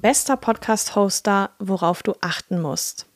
bester 0.00 0.36
Podcast-Hoster, 0.36 1.50
worauf 1.58 2.02
du 2.02 2.14
achten 2.20 2.60
musst. 2.60 3.06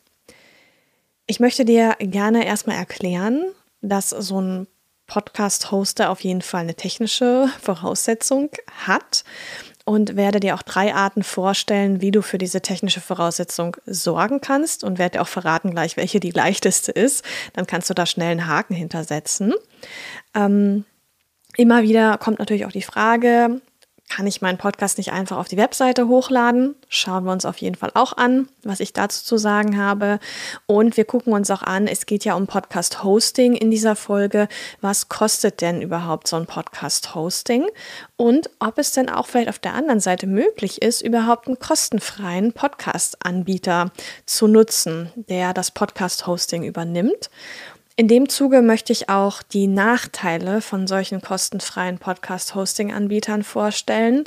Ich 1.26 1.40
möchte 1.40 1.64
dir 1.64 1.96
gerne 1.98 2.46
erstmal 2.46 2.76
erklären, 2.76 3.46
dass 3.80 4.10
so 4.10 4.40
ein 4.40 4.66
Podcast-Hoster 5.06 6.10
auf 6.10 6.20
jeden 6.20 6.42
Fall 6.42 6.62
eine 6.62 6.74
technische 6.74 7.48
Voraussetzung 7.60 8.50
hat 8.86 9.24
und 9.84 10.16
werde 10.16 10.40
dir 10.40 10.54
auch 10.54 10.62
drei 10.62 10.94
Arten 10.94 11.22
vorstellen, 11.22 12.00
wie 12.00 12.10
du 12.10 12.20
für 12.20 12.38
diese 12.38 12.60
technische 12.60 13.00
Voraussetzung 13.00 13.76
sorgen 13.86 14.40
kannst 14.40 14.84
und 14.84 14.98
werde 14.98 15.18
dir 15.18 15.22
auch 15.22 15.28
verraten 15.28 15.70
gleich, 15.70 15.96
welche 15.96 16.20
die 16.20 16.32
leichteste 16.32 16.92
ist. 16.92 17.24
Dann 17.54 17.66
kannst 17.66 17.88
du 17.88 17.94
da 17.94 18.04
schnell 18.04 18.32
einen 18.32 18.48
Haken 18.48 18.74
hintersetzen. 18.74 19.54
Ähm, 20.34 20.84
immer 21.56 21.84
wieder 21.84 22.18
kommt 22.18 22.40
natürlich 22.40 22.66
auch 22.66 22.72
die 22.72 22.82
Frage, 22.82 23.60
kann 24.08 24.26
ich 24.26 24.40
meinen 24.40 24.56
Podcast 24.56 24.98
nicht 24.98 25.12
einfach 25.12 25.36
auf 25.36 25.48
die 25.48 25.56
Webseite 25.56 26.06
hochladen? 26.06 26.76
Schauen 26.88 27.24
wir 27.24 27.32
uns 27.32 27.44
auf 27.44 27.58
jeden 27.58 27.74
Fall 27.74 27.90
auch 27.94 28.16
an, 28.16 28.48
was 28.62 28.80
ich 28.80 28.92
dazu 28.92 29.24
zu 29.24 29.36
sagen 29.36 29.76
habe. 29.76 30.20
Und 30.66 30.96
wir 30.96 31.04
gucken 31.04 31.32
uns 31.32 31.50
auch 31.50 31.62
an, 31.62 31.86
es 31.88 32.06
geht 32.06 32.24
ja 32.24 32.34
um 32.34 32.46
Podcast-Hosting 32.46 33.54
in 33.54 33.70
dieser 33.70 33.96
Folge. 33.96 34.48
Was 34.80 35.08
kostet 35.08 35.60
denn 35.60 35.82
überhaupt 35.82 36.28
so 36.28 36.36
ein 36.36 36.46
Podcast-Hosting? 36.46 37.66
Und 38.16 38.48
ob 38.60 38.78
es 38.78 38.92
denn 38.92 39.10
auch 39.10 39.26
vielleicht 39.26 39.48
auf 39.48 39.58
der 39.58 39.74
anderen 39.74 40.00
Seite 40.00 40.26
möglich 40.26 40.82
ist, 40.82 41.02
überhaupt 41.02 41.48
einen 41.48 41.58
kostenfreien 41.58 42.52
Podcast-Anbieter 42.52 43.90
zu 44.24 44.46
nutzen, 44.46 45.10
der 45.16 45.52
das 45.52 45.72
Podcast-Hosting 45.72 46.62
übernimmt. 46.62 47.28
In 47.98 48.08
dem 48.08 48.28
Zuge 48.28 48.60
möchte 48.60 48.92
ich 48.92 49.08
auch 49.08 49.42
die 49.42 49.66
Nachteile 49.66 50.60
von 50.60 50.86
solchen 50.86 51.22
kostenfreien 51.22 51.96
Podcast-Hosting-Anbietern 51.96 53.42
vorstellen 53.42 54.24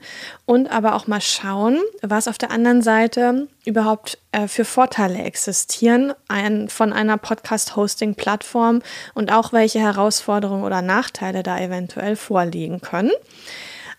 und 0.47 0.71
aber 0.71 0.95
auch 0.95 1.05
mal 1.05 1.21
schauen, 1.21 1.77
was 2.01 2.27
auf 2.27 2.39
der 2.39 2.49
anderen 2.49 2.81
Seite 2.81 3.47
überhaupt 3.65 4.17
äh, 4.31 4.47
für 4.47 4.65
Vorteile 4.65 5.19
existieren 5.19 6.13
ein, 6.27 6.67
von 6.67 6.91
einer 6.91 7.17
Podcast-Hosting-Plattform 7.17 8.81
und 9.13 9.31
auch 9.31 9.53
welche 9.53 9.79
Herausforderungen 9.79 10.63
oder 10.63 10.81
Nachteile 10.81 11.43
da 11.43 11.59
eventuell 11.59 12.15
vorliegen 12.15 12.81
können. 12.81 13.11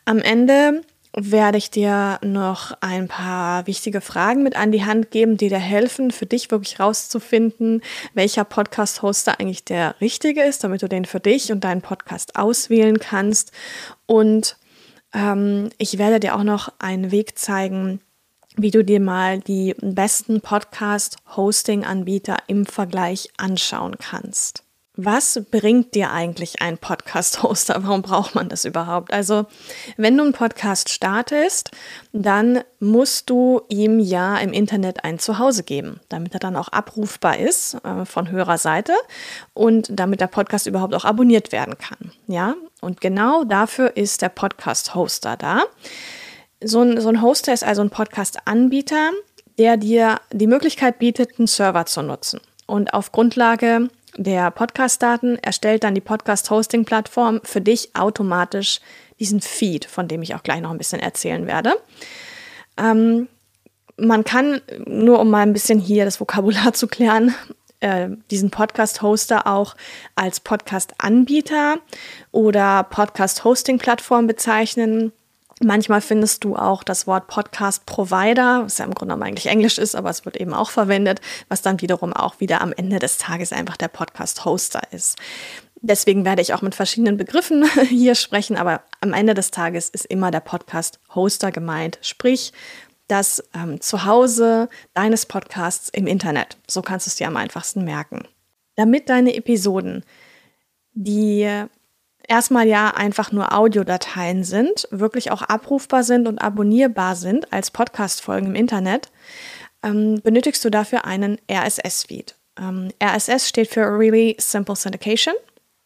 Am 0.04 0.18
Ende 0.18 0.82
werde 1.12 1.58
ich 1.58 1.70
dir 1.70 2.18
noch 2.22 2.72
ein 2.80 3.08
paar 3.08 3.66
wichtige 3.66 4.00
Fragen 4.00 4.42
mit 4.42 4.56
an 4.56 4.72
die 4.72 4.84
Hand 4.84 5.10
geben, 5.10 5.36
die 5.36 5.48
dir 5.48 5.58
helfen, 5.58 6.10
für 6.10 6.26
dich 6.26 6.50
wirklich 6.50 6.78
rauszufinden, 6.78 7.82
welcher 8.14 8.44
Podcast-Hoster 8.44 9.40
eigentlich 9.40 9.64
der 9.64 10.00
richtige 10.00 10.42
ist, 10.42 10.62
damit 10.64 10.82
du 10.82 10.88
den 10.88 11.04
für 11.04 11.20
dich 11.20 11.50
und 11.52 11.64
deinen 11.64 11.82
Podcast 11.82 12.36
auswählen 12.36 12.98
kannst. 13.00 13.52
Und 14.06 14.56
ähm, 15.12 15.70
ich 15.78 15.98
werde 15.98 16.20
dir 16.20 16.36
auch 16.36 16.44
noch 16.44 16.72
einen 16.78 17.10
Weg 17.10 17.38
zeigen, 17.38 18.00
wie 18.56 18.70
du 18.70 18.84
dir 18.84 19.00
mal 19.00 19.40
die 19.40 19.74
besten 19.80 20.40
Podcast-Hosting-Anbieter 20.40 22.36
im 22.46 22.66
Vergleich 22.66 23.30
anschauen 23.36 23.96
kannst. 23.98 24.64
Was 25.02 25.40
bringt 25.50 25.94
dir 25.94 26.10
eigentlich 26.10 26.60
ein 26.60 26.76
Podcast-Hoster? 26.76 27.76
Warum 27.84 28.02
braucht 28.02 28.34
man 28.34 28.50
das 28.50 28.66
überhaupt? 28.66 29.14
Also, 29.14 29.46
wenn 29.96 30.14
du 30.14 30.24
einen 30.24 30.34
Podcast 30.34 30.90
startest, 30.90 31.70
dann 32.12 32.60
musst 32.80 33.30
du 33.30 33.62
ihm 33.70 33.98
ja 33.98 34.36
im 34.36 34.52
Internet 34.52 35.02
ein 35.04 35.18
Zuhause 35.18 35.62
geben, 35.62 36.00
damit 36.10 36.34
er 36.34 36.40
dann 36.40 36.54
auch 36.54 36.68
abrufbar 36.68 37.38
ist 37.38 37.78
äh, 37.82 38.04
von 38.04 38.30
Hörerseite 38.30 38.92
und 39.54 39.88
damit 39.90 40.20
der 40.20 40.26
Podcast 40.26 40.66
überhaupt 40.66 40.94
auch 40.94 41.06
abonniert 41.06 41.50
werden 41.50 41.78
kann. 41.78 42.12
Ja, 42.26 42.54
und 42.82 43.00
genau 43.00 43.44
dafür 43.44 43.96
ist 43.96 44.20
der 44.20 44.28
Podcast-Hoster 44.28 45.38
da. 45.38 45.62
So 46.62 46.82
ein, 46.82 47.00
so 47.00 47.08
ein 47.08 47.22
Hoster 47.22 47.54
ist 47.54 47.64
also 47.64 47.80
ein 47.80 47.88
Podcast-Anbieter, 47.88 49.12
der 49.56 49.78
dir 49.78 50.20
die 50.30 50.46
Möglichkeit 50.46 50.98
bietet, 50.98 51.38
einen 51.38 51.46
Server 51.46 51.86
zu 51.86 52.02
nutzen. 52.02 52.42
Und 52.66 52.92
auf 52.92 53.12
Grundlage 53.12 53.88
der 54.16 54.50
Podcast-Daten 54.50 55.36
erstellt 55.38 55.84
dann 55.84 55.94
die 55.94 56.00
Podcast-Hosting-Plattform 56.00 57.40
für 57.44 57.60
dich 57.60 57.90
automatisch 57.94 58.80
diesen 59.18 59.40
Feed, 59.40 59.84
von 59.84 60.08
dem 60.08 60.22
ich 60.22 60.34
auch 60.34 60.42
gleich 60.42 60.60
noch 60.60 60.70
ein 60.70 60.78
bisschen 60.78 61.00
erzählen 61.00 61.46
werde. 61.46 61.74
Ähm, 62.76 63.28
man 63.96 64.24
kann, 64.24 64.62
nur 64.86 65.20
um 65.20 65.30
mal 65.30 65.42
ein 65.42 65.52
bisschen 65.52 65.78
hier 65.78 66.04
das 66.04 66.20
Vokabular 66.20 66.72
zu 66.72 66.88
klären, 66.88 67.34
äh, 67.80 68.08
diesen 68.30 68.50
Podcast-Hoster 68.50 69.46
auch 69.46 69.76
als 70.14 70.40
Podcast-Anbieter 70.40 71.78
oder 72.32 72.84
Podcast-Hosting-Plattform 72.84 74.26
bezeichnen. 74.26 75.12
Manchmal 75.62 76.00
findest 76.00 76.44
du 76.44 76.56
auch 76.56 76.82
das 76.82 77.06
Wort 77.06 77.26
Podcast 77.28 77.84
Provider, 77.84 78.64
was 78.64 78.78
ja 78.78 78.86
im 78.86 78.94
Grunde 78.94 79.12
genommen 79.12 79.28
eigentlich 79.28 79.46
Englisch 79.46 79.76
ist, 79.76 79.94
aber 79.94 80.08
es 80.08 80.24
wird 80.24 80.38
eben 80.38 80.54
auch 80.54 80.70
verwendet, 80.70 81.20
was 81.48 81.60
dann 81.60 81.82
wiederum 81.82 82.14
auch 82.14 82.40
wieder 82.40 82.62
am 82.62 82.72
Ende 82.72 82.98
des 82.98 83.18
Tages 83.18 83.52
einfach 83.52 83.76
der 83.76 83.88
Podcast 83.88 84.46
Hoster 84.46 84.80
ist. 84.90 85.18
Deswegen 85.82 86.24
werde 86.24 86.40
ich 86.40 86.54
auch 86.54 86.62
mit 86.62 86.74
verschiedenen 86.74 87.18
Begriffen 87.18 87.68
hier 87.88 88.14
sprechen, 88.14 88.56
aber 88.56 88.82
am 89.02 89.12
Ende 89.12 89.34
des 89.34 89.50
Tages 89.50 89.90
ist 89.90 90.06
immer 90.06 90.30
der 90.30 90.40
Podcast 90.40 90.98
Hoster 91.14 91.52
gemeint, 91.52 91.98
sprich 92.00 92.54
das 93.06 93.44
ähm, 93.54 93.82
Zuhause 93.82 94.70
deines 94.94 95.26
Podcasts 95.26 95.90
im 95.90 96.06
Internet. 96.06 96.56
So 96.68 96.80
kannst 96.80 97.06
du 97.06 97.10
es 97.10 97.16
dir 97.16 97.26
am 97.26 97.36
einfachsten 97.36 97.84
merken. 97.84 98.26
Damit 98.76 99.10
deine 99.10 99.34
Episoden 99.34 100.04
die 100.92 101.66
erstmal 102.30 102.66
ja 102.66 102.90
einfach 102.90 103.32
nur 103.32 103.52
Audiodateien 103.52 104.44
sind, 104.44 104.86
wirklich 104.90 105.32
auch 105.32 105.42
abrufbar 105.42 106.04
sind 106.04 106.28
und 106.28 106.38
abonnierbar 106.38 107.16
sind 107.16 107.52
als 107.52 107.72
Podcast-Folgen 107.72 108.46
im 108.46 108.54
Internet, 108.54 109.10
ähm, 109.82 110.20
benötigst 110.22 110.64
du 110.64 110.70
dafür 110.70 111.04
einen 111.04 111.38
RSS-Feed. 111.50 112.36
Ähm, 112.58 112.92
RSS 113.02 113.48
steht 113.48 113.68
für 113.68 113.82
Really 113.82 114.36
Simple 114.38 114.76
Syndication. 114.76 115.34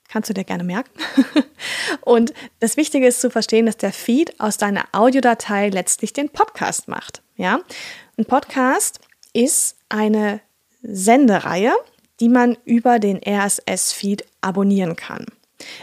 Kannst 0.08 0.28
du 0.28 0.34
dir 0.34 0.44
gerne 0.44 0.64
merken. 0.64 0.90
und 2.02 2.34
das 2.60 2.76
Wichtige 2.76 3.06
ist 3.06 3.22
zu 3.22 3.30
verstehen, 3.30 3.64
dass 3.64 3.78
der 3.78 3.92
Feed 3.92 4.38
aus 4.38 4.58
deiner 4.58 4.84
Audiodatei 4.92 5.70
letztlich 5.70 6.12
den 6.12 6.28
Podcast 6.28 6.88
macht. 6.88 7.22
Ja? 7.36 7.60
Ein 8.18 8.26
Podcast 8.26 9.00
ist 9.32 9.76
eine 9.88 10.40
Sendereihe, 10.82 11.72
die 12.20 12.28
man 12.28 12.58
über 12.66 12.98
den 12.98 13.18
RSS-Feed 13.26 14.26
abonnieren 14.42 14.94
kann. 14.94 15.26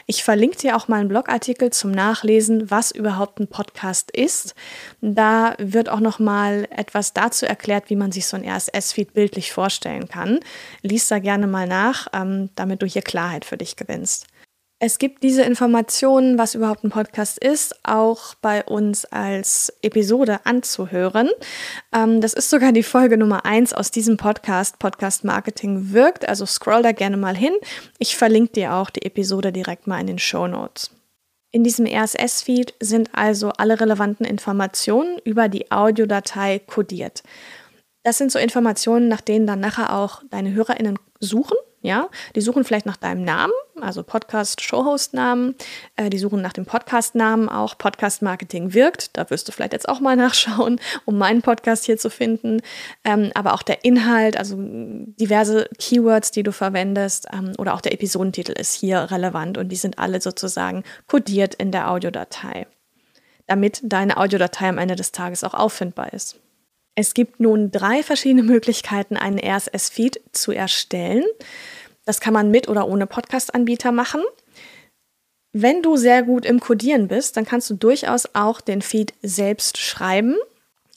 Ich 0.05 0.23
verlinke 0.23 0.57
dir 0.57 0.75
auch 0.75 0.87
mal 0.87 0.99
einen 0.99 1.09
Blogartikel 1.09 1.71
zum 1.71 1.91
Nachlesen, 1.91 2.71
was 2.71 2.91
überhaupt 2.91 3.39
ein 3.39 3.47
Podcast 3.47 4.11
ist. 4.11 4.55
Da 5.01 5.55
wird 5.57 5.89
auch 5.89 5.99
noch 5.99 6.19
mal 6.19 6.67
etwas 6.69 7.13
dazu 7.13 7.45
erklärt, 7.45 7.89
wie 7.89 7.95
man 7.95 8.11
sich 8.11 8.25
so 8.25 8.37
ein 8.37 8.47
RSS-Feed 8.47 9.13
bildlich 9.13 9.51
vorstellen 9.51 10.07
kann. 10.07 10.39
Lies 10.81 11.07
da 11.07 11.19
gerne 11.19 11.47
mal 11.47 11.67
nach, 11.67 12.07
ähm, 12.13 12.49
damit 12.55 12.81
du 12.81 12.85
hier 12.85 13.01
Klarheit 13.01 13.45
für 13.45 13.57
dich 13.57 13.75
gewinnst. 13.75 14.27
Es 14.83 14.97
gibt 14.97 15.21
diese 15.21 15.43
Informationen, 15.43 16.39
was 16.39 16.55
überhaupt 16.55 16.83
ein 16.83 16.89
Podcast 16.89 17.37
ist, 17.37 17.75
auch 17.83 18.33
bei 18.41 18.63
uns 18.63 19.05
als 19.05 19.71
Episode 19.83 20.43
anzuhören. 20.47 21.29
Ähm, 21.93 22.19
das 22.19 22.33
ist 22.33 22.49
sogar 22.49 22.71
die 22.71 22.81
Folge 22.81 23.15
Nummer 23.15 23.45
eins 23.45 23.73
aus 23.73 23.91
diesem 23.91 24.17
Podcast, 24.17 24.79
Podcast 24.79 25.23
Marketing 25.23 25.91
wirkt. 25.91 26.27
Also 26.27 26.47
scroll 26.47 26.81
da 26.81 26.93
gerne 26.93 27.15
mal 27.15 27.37
hin. 27.37 27.53
Ich 27.99 28.17
verlinke 28.17 28.53
dir 28.53 28.73
auch 28.73 28.89
die 28.89 29.03
Episode 29.03 29.51
direkt 29.51 29.85
mal 29.85 30.01
in 30.01 30.07
den 30.07 30.17
Show 30.17 30.47
Notes. 30.47 30.89
In 31.51 31.63
diesem 31.63 31.85
RSS-Feed 31.85 32.73
sind 32.79 33.11
also 33.13 33.49
alle 33.49 33.79
relevanten 33.79 34.25
Informationen 34.25 35.19
über 35.23 35.47
die 35.47 35.69
Audiodatei 35.69 36.57
kodiert. 36.57 37.21
Das 38.01 38.17
sind 38.17 38.31
so 38.31 38.39
Informationen, 38.39 39.09
nach 39.09 39.21
denen 39.21 39.45
dann 39.45 39.59
nachher 39.59 39.95
auch 39.95 40.23
deine 40.31 40.53
HörerInnen 40.53 40.97
suchen 41.19 41.57
ja, 41.81 42.09
die 42.35 42.41
suchen 42.41 42.63
vielleicht 42.63 42.85
nach 42.85 42.97
deinem 42.97 43.23
Namen, 43.23 43.53
also 43.81 44.03
Podcast-Showhost-Namen. 44.03 45.55
Äh, 45.95 46.11
die 46.11 46.19
suchen 46.19 46.41
nach 46.41 46.53
dem 46.53 46.65
Podcast-Namen 46.65 47.49
auch. 47.49 47.75
Podcast-Marketing 47.77 48.75
wirkt. 48.75 49.17
Da 49.17 49.29
wirst 49.31 49.47
du 49.47 49.51
vielleicht 49.51 49.73
jetzt 49.73 49.89
auch 49.89 49.99
mal 49.99 50.15
nachschauen, 50.15 50.79
um 51.05 51.17
meinen 51.17 51.41
Podcast 51.41 51.85
hier 51.85 51.97
zu 51.97 52.11
finden. 52.11 52.61
Ähm, 53.03 53.31
aber 53.33 53.53
auch 53.53 53.63
der 53.63 53.83
Inhalt, 53.83 54.37
also 54.37 54.55
diverse 54.59 55.67
Keywords, 55.79 56.29
die 56.29 56.43
du 56.43 56.51
verwendest, 56.51 57.27
ähm, 57.33 57.53
oder 57.57 57.73
auch 57.73 57.81
der 57.81 57.93
Episodentitel 57.93 58.51
ist 58.51 58.73
hier 58.73 59.09
relevant 59.09 59.57
und 59.57 59.69
die 59.69 59.75
sind 59.75 59.97
alle 59.97 60.21
sozusagen 60.21 60.83
kodiert 61.07 61.55
in 61.55 61.71
der 61.71 61.89
Audiodatei, 61.89 62.67
damit 63.47 63.81
deine 63.83 64.17
Audiodatei 64.17 64.69
am 64.69 64.77
Ende 64.77 64.95
des 64.95 65.11
Tages 65.11 65.43
auch 65.43 65.55
auffindbar 65.55 66.13
ist. 66.13 66.40
Es 66.95 67.13
gibt 67.13 67.39
nun 67.39 67.71
drei 67.71 68.03
verschiedene 68.03 68.43
Möglichkeiten, 68.43 69.17
einen 69.17 69.39
RSS-Feed 69.39 70.21
zu 70.33 70.51
erstellen. 70.51 71.23
Das 72.05 72.19
kann 72.19 72.33
man 72.33 72.51
mit 72.51 72.67
oder 72.67 72.87
ohne 72.87 73.07
Podcast-Anbieter 73.07 73.91
machen. 73.91 74.21
Wenn 75.53 75.81
du 75.81 75.97
sehr 75.97 76.23
gut 76.23 76.45
im 76.45 76.59
Codieren 76.59 77.07
bist, 77.07 77.35
dann 77.37 77.45
kannst 77.45 77.69
du 77.69 77.75
durchaus 77.75 78.29
auch 78.33 78.61
den 78.61 78.81
Feed 78.81 79.13
selbst 79.21 79.77
schreiben. 79.77 80.35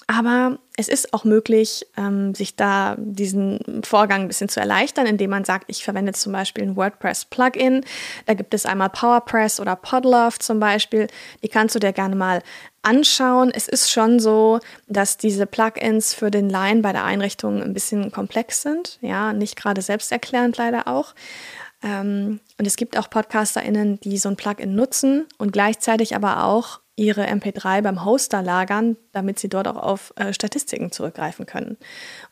Aber 0.07 0.59
es 0.77 0.89
ist 0.89 1.15
auch 1.15 1.25
möglich, 1.25 1.87
ähm, 1.97 2.35
sich 2.35 2.57
da 2.57 2.97
diesen 2.99 3.83
Vorgang 3.85 4.23
ein 4.23 4.29
bisschen 4.29 4.49
zu 4.49 4.61
erleichtern, 4.61 5.07
indem 5.07 5.31
man 5.31 5.45
sagt, 5.45 5.65
ich 5.69 5.85
verwende 5.85 6.13
zum 6.13 6.33
Beispiel 6.33 6.65
ein 6.65 6.77
WordPress-Plugin. 6.77 7.85
Da 8.27 8.35
gibt 8.35 8.53
es 8.55 8.67
einmal 8.67 8.91
PowerPress 8.91 9.61
oder 9.61 9.77
Podlove 9.77 10.39
zum 10.39 10.61
Beispiel. 10.61 11.07
Die 11.43 11.49
kannst 11.49 11.75
du 11.75 11.79
dir 11.79 11.93
gerne 11.93 12.17
mal 12.17 12.43
anschauen. 12.83 13.51
Es 13.55 13.67
ist 13.67 13.91
schon 13.91 14.21
so, 14.21 14.61
dass 14.89 15.17
diese 15.17 15.47
Plugins 15.47 16.13
für 16.13 16.31
den 16.31 16.51
Line 16.51 16.83
bei 16.83 16.93
der 16.93 17.05
Einrichtung 17.05 17.63
ein 17.63 17.73
bisschen 17.73 18.13
komplex 18.13 18.63
sind. 18.63 18.99
Ja, 19.01 19.33
nicht 19.33 19.57
gerade 19.57 19.81
selbsterklärend 19.81 20.59
leider 20.59 20.87
auch. 20.87 21.15
Ähm, 21.83 22.41
und 22.59 22.67
es 22.67 22.77
gibt 22.77 22.99
auch 22.99 23.09
PodcasterInnen, 23.09 24.01
die 24.01 24.19
so 24.19 24.29
ein 24.29 24.37
Plugin 24.37 24.75
nutzen 24.75 25.27
und 25.39 25.53
gleichzeitig 25.53 26.15
aber 26.15 26.45
auch 26.45 26.81
ihre 26.97 27.27
MP3 27.27 27.83
beim 27.83 28.05
Hoster 28.05 28.43
lagern, 28.43 28.97
damit 29.13 29.39
sie 29.39 29.49
dort 29.49 29.67
auch 29.67 29.77
auf 29.77 30.13
äh, 30.17 30.33
Statistiken 30.33 30.93
zurückgreifen 30.93 31.47
können. 31.47 31.77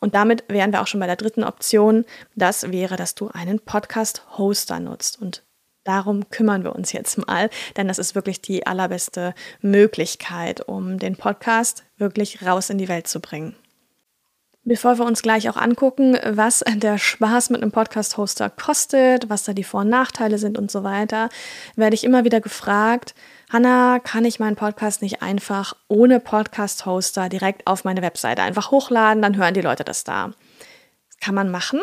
Und 0.01 0.15
damit 0.15 0.45
wären 0.49 0.73
wir 0.73 0.83
auch 0.83 0.87
schon 0.87 1.01
bei 1.01 1.07
der 1.07 1.17
dritten 1.17 1.45
Option. 1.45 2.05
Das 2.37 2.71
wäre, 2.71 2.97
dass 2.97 3.15
du 3.15 3.29
einen 3.29 3.61
Podcast-Hoster 3.61 4.79
nutzt. 4.81 5.21
Und 5.21 5.43
darum 5.85 6.31
kümmern 6.31 6.65
wir 6.65 6.75
uns 6.75 6.93
jetzt 6.93 7.19
mal, 7.27 7.51
denn 7.77 7.89
das 7.89 7.99
ist 7.99 8.15
wirklich 8.15 8.41
die 8.41 8.67
allerbeste 8.67 9.35
Möglichkeit, 9.61 10.61
um 10.61 10.99
den 10.99 11.17
Podcast 11.17 11.85
wirklich 11.97 12.43
raus 12.47 12.71
in 12.71 12.79
die 12.79 12.89
Welt 12.89 13.09
zu 13.09 13.21
bringen. 13.21 13.57
Bevor 14.65 14.97
wir 14.99 15.07
uns 15.07 15.23
gleich 15.23 15.49
auch 15.49 15.57
angucken, 15.57 16.17
was 16.25 16.63
der 16.77 16.97
Spaß 16.97 17.51
mit 17.51 17.63
einem 17.63 17.73
Podcast-Hoster 17.73 18.49
kostet, 18.49 19.29
was 19.29 19.43
da 19.43 19.55
die 19.55 19.65
Vor- 19.65 19.81
und 19.81 19.89
Nachteile 19.89 20.39
sind 20.39 20.57
und 20.57 20.71
so 20.71 20.85
weiter, 20.85 21.31
werde 21.75 21.95
ich 21.95 22.05
immer 22.05 22.23
wieder 22.23 22.41
gefragt, 22.41 23.17
Hanna, 23.51 23.99
kann 23.99 24.25
ich 24.25 24.39
meinen 24.39 24.55
Podcast 24.55 25.03
nicht 25.03 25.21
einfach 25.21 25.75
ohne 25.89 26.21
Podcast-Hoster 26.21 27.29
direkt 27.29 27.67
auf 27.67 27.83
meine 27.83 28.03
Webseite 28.03 28.43
einfach 28.43 28.71
hochladen, 28.71 29.21
dann 29.21 29.37
hören 29.37 29.55
die 29.55 29.63
Leute 29.63 29.83
das 29.83 30.05
da. 30.05 30.31
Kann 31.21 31.35
man 31.35 31.51
machen. 31.51 31.81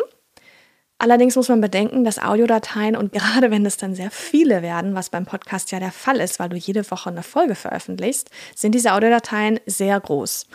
Allerdings 1.02 1.34
muss 1.34 1.48
man 1.48 1.62
bedenken, 1.62 2.04
dass 2.04 2.18
Audiodateien 2.18 2.94
und 2.94 3.10
gerade 3.10 3.50
wenn 3.50 3.64
es 3.64 3.78
dann 3.78 3.94
sehr 3.94 4.10
viele 4.10 4.60
werden, 4.60 4.94
was 4.94 5.08
beim 5.08 5.24
Podcast 5.24 5.72
ja 5.72 5.80
der 5.80 5.92
Fall 5.92 6.20
ist, 6.20 6.38
weil 6.38 6.50
du 6.50 6.58
jede 6.58 6.88
Woche 6.90 7.08
eine 7.08 7.22
Folge 7.22 7.54
veröffentlichst, 7.54 8.28
sind 8.54 8.74
diese 8.74 8.92
Audiodateien 8.92 9.60
sehr 9.64 9.98
groß. 9.98 10.46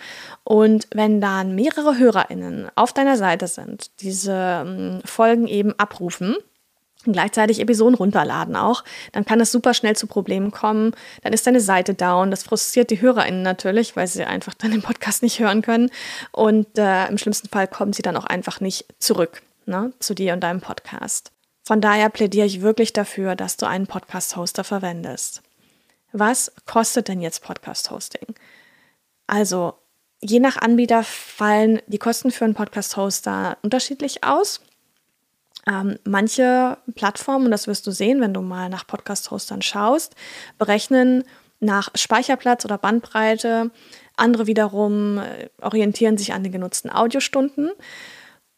Und 0.43 0.87
wenn 0.93 1.19
dann 1.19 1.55
mehrere 1.55 1.97
HörerInnen 1.97 2.69
auf 2.75 2.93
deiner 2.93 3.17
Seite 3.17 3.47
sind, 3.47 3.89
diese 4.01 4.63
ähm, 4.63 5.01
Folgen 5.03 5.47
eben 5.47 5.73
abrufen, 5.79 6.35
gleichzeitig 7.05 7.59
Episoden 7.59 7.95
runterladen 7.95 8.55
auch, 8.55 8.83
dann 9.13 9.25
kann 9.25 9.41
es 9.41 9.51
super 9.51 9.73
schnell 9.73 9.95
zu 9.95 10.05
Problemen 10.05 10.51
kommen. 10.51 10.91
Dann 11.23 11.33
ist 11.33 11.47
deine 11.47 11.59
Seite 11.59 11.95
down. 11.95 12.29
Das 12.29 12.43
frustriert 12.43 12.91
die 12.91 13.01
HörerInnen 13.01 13.41
natürlich, 13.41 13.95
weil 13.95 14.05
sie 14.05 14.23
einfach 14.25 14.53
dann 14.53 14.69
den 14.69 14.83
Podcast 14.83 15.23
nicht 15.23 15.39
hören 15.39 15.63
können. 15.63 15.89
Und 16.31 16.77
äh, 16.77 17.07
im 17.07 17.17
schlimmsten 17.17 17.49
Fall 17.49 17.67
kommen 17.67 17.93
sie 17.93 18.03
dann 18.03 18.15
auch 18.15 18.25
einfach 18.25 18.61
nicht 18.61 18.85
zurück 18.99 19.41
ne, 19.65 19.93
zu 19.99 20.13
dir 20.13 20.33
und 20.33 20.41
deinem 20.41 20.61
Podcast. 20.61 21.31
Von 21.63 21.81
daher 21.81 22.09
plädiere 22.09 22.45
ich 22.45 22.61
wirklich 22.61 22.93
dafür, 22.93 23.35
dass 23.35 23.57
du 23.57 23.65
einen 23.67 23.87
Podcast-Hoster 23.87 24.63
verwendest. 24.63 25.41
Was 26.11 26.51
kostet 26.65 27.07
denn 27.07 27.21
jetzt 27.21 27.43
Podcast-Hosting? 27.43 28.35
Also, 29.27 29.73
je 30.21 30.39
nach 30.39 30.57
Anbieter 30.57 31.03
fallen 31.03 31.81
die 31.87 31.97
Kosten 31.97 32.31
für 32.31 32.45
einen 32.45 32.53
Podcast-Hoster 32.53 33.57
unterschiedlich 33.63 34.23
aus. 34.23 34.61
Ähm, 35.67 35.97
manche 36.03 36.77
Plattformen, 36.93 37.45
und 37.45 37.51
das 37.51 37.65
wirst 37.67 37.87
du 37.87 37.91
sehen, 37.91 38.21
wenn 38.21 38.33
du 38.33 38.41
mal 38.41 38.69
nach 38.69 38.85
Podcast-Hostern 38.85 39.63
schaust, 39.63 40.15
berechnen 40.59 41.23
nach 41.59 41.89
Speicherplatz 41.95 42.65
oder 42.65 42.77
Bandbreite. 42.77 43.71
Andere 44.15 44.45
wiederum 44.45 45.17
äh, 45.17 45.49
orientieren 45.61 46.17
sich 46.17 46.33
an 46.33 46.43
den 46.43 46.51
genutzten 46.51 46.91
Audiostunden. 46.91 47.71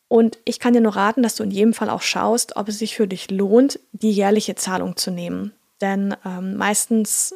Und 0.08 0.38
ich 0.46 0.60
kann 0.60 0.74
dir 0.74 0.82
nur 0.82 0.96
raten, 0.96 1.22
dass 1.22 1.36
du 1.36 1.44
in 1.44 1.52
jedem 1.52 1.74
Fall 1.74 1.90
auch 1.90 2.02
schaust, 2.02 2.56
ob 2.56 2.70
es 2.70 2.80
sich 2.80 2.96
für 2.96 3.08
dich 3.08 3.30
lohnt, 3.30 3.80
die 3.92 4.12
jährliche 4.12 4.56
Zahlung 4.56 4.96
zu 4.96 5.12
nehmen. 5.12 5.54
Denn 5.82 6.16
ähm, 6.26 6.56
meistens 6.56 7.36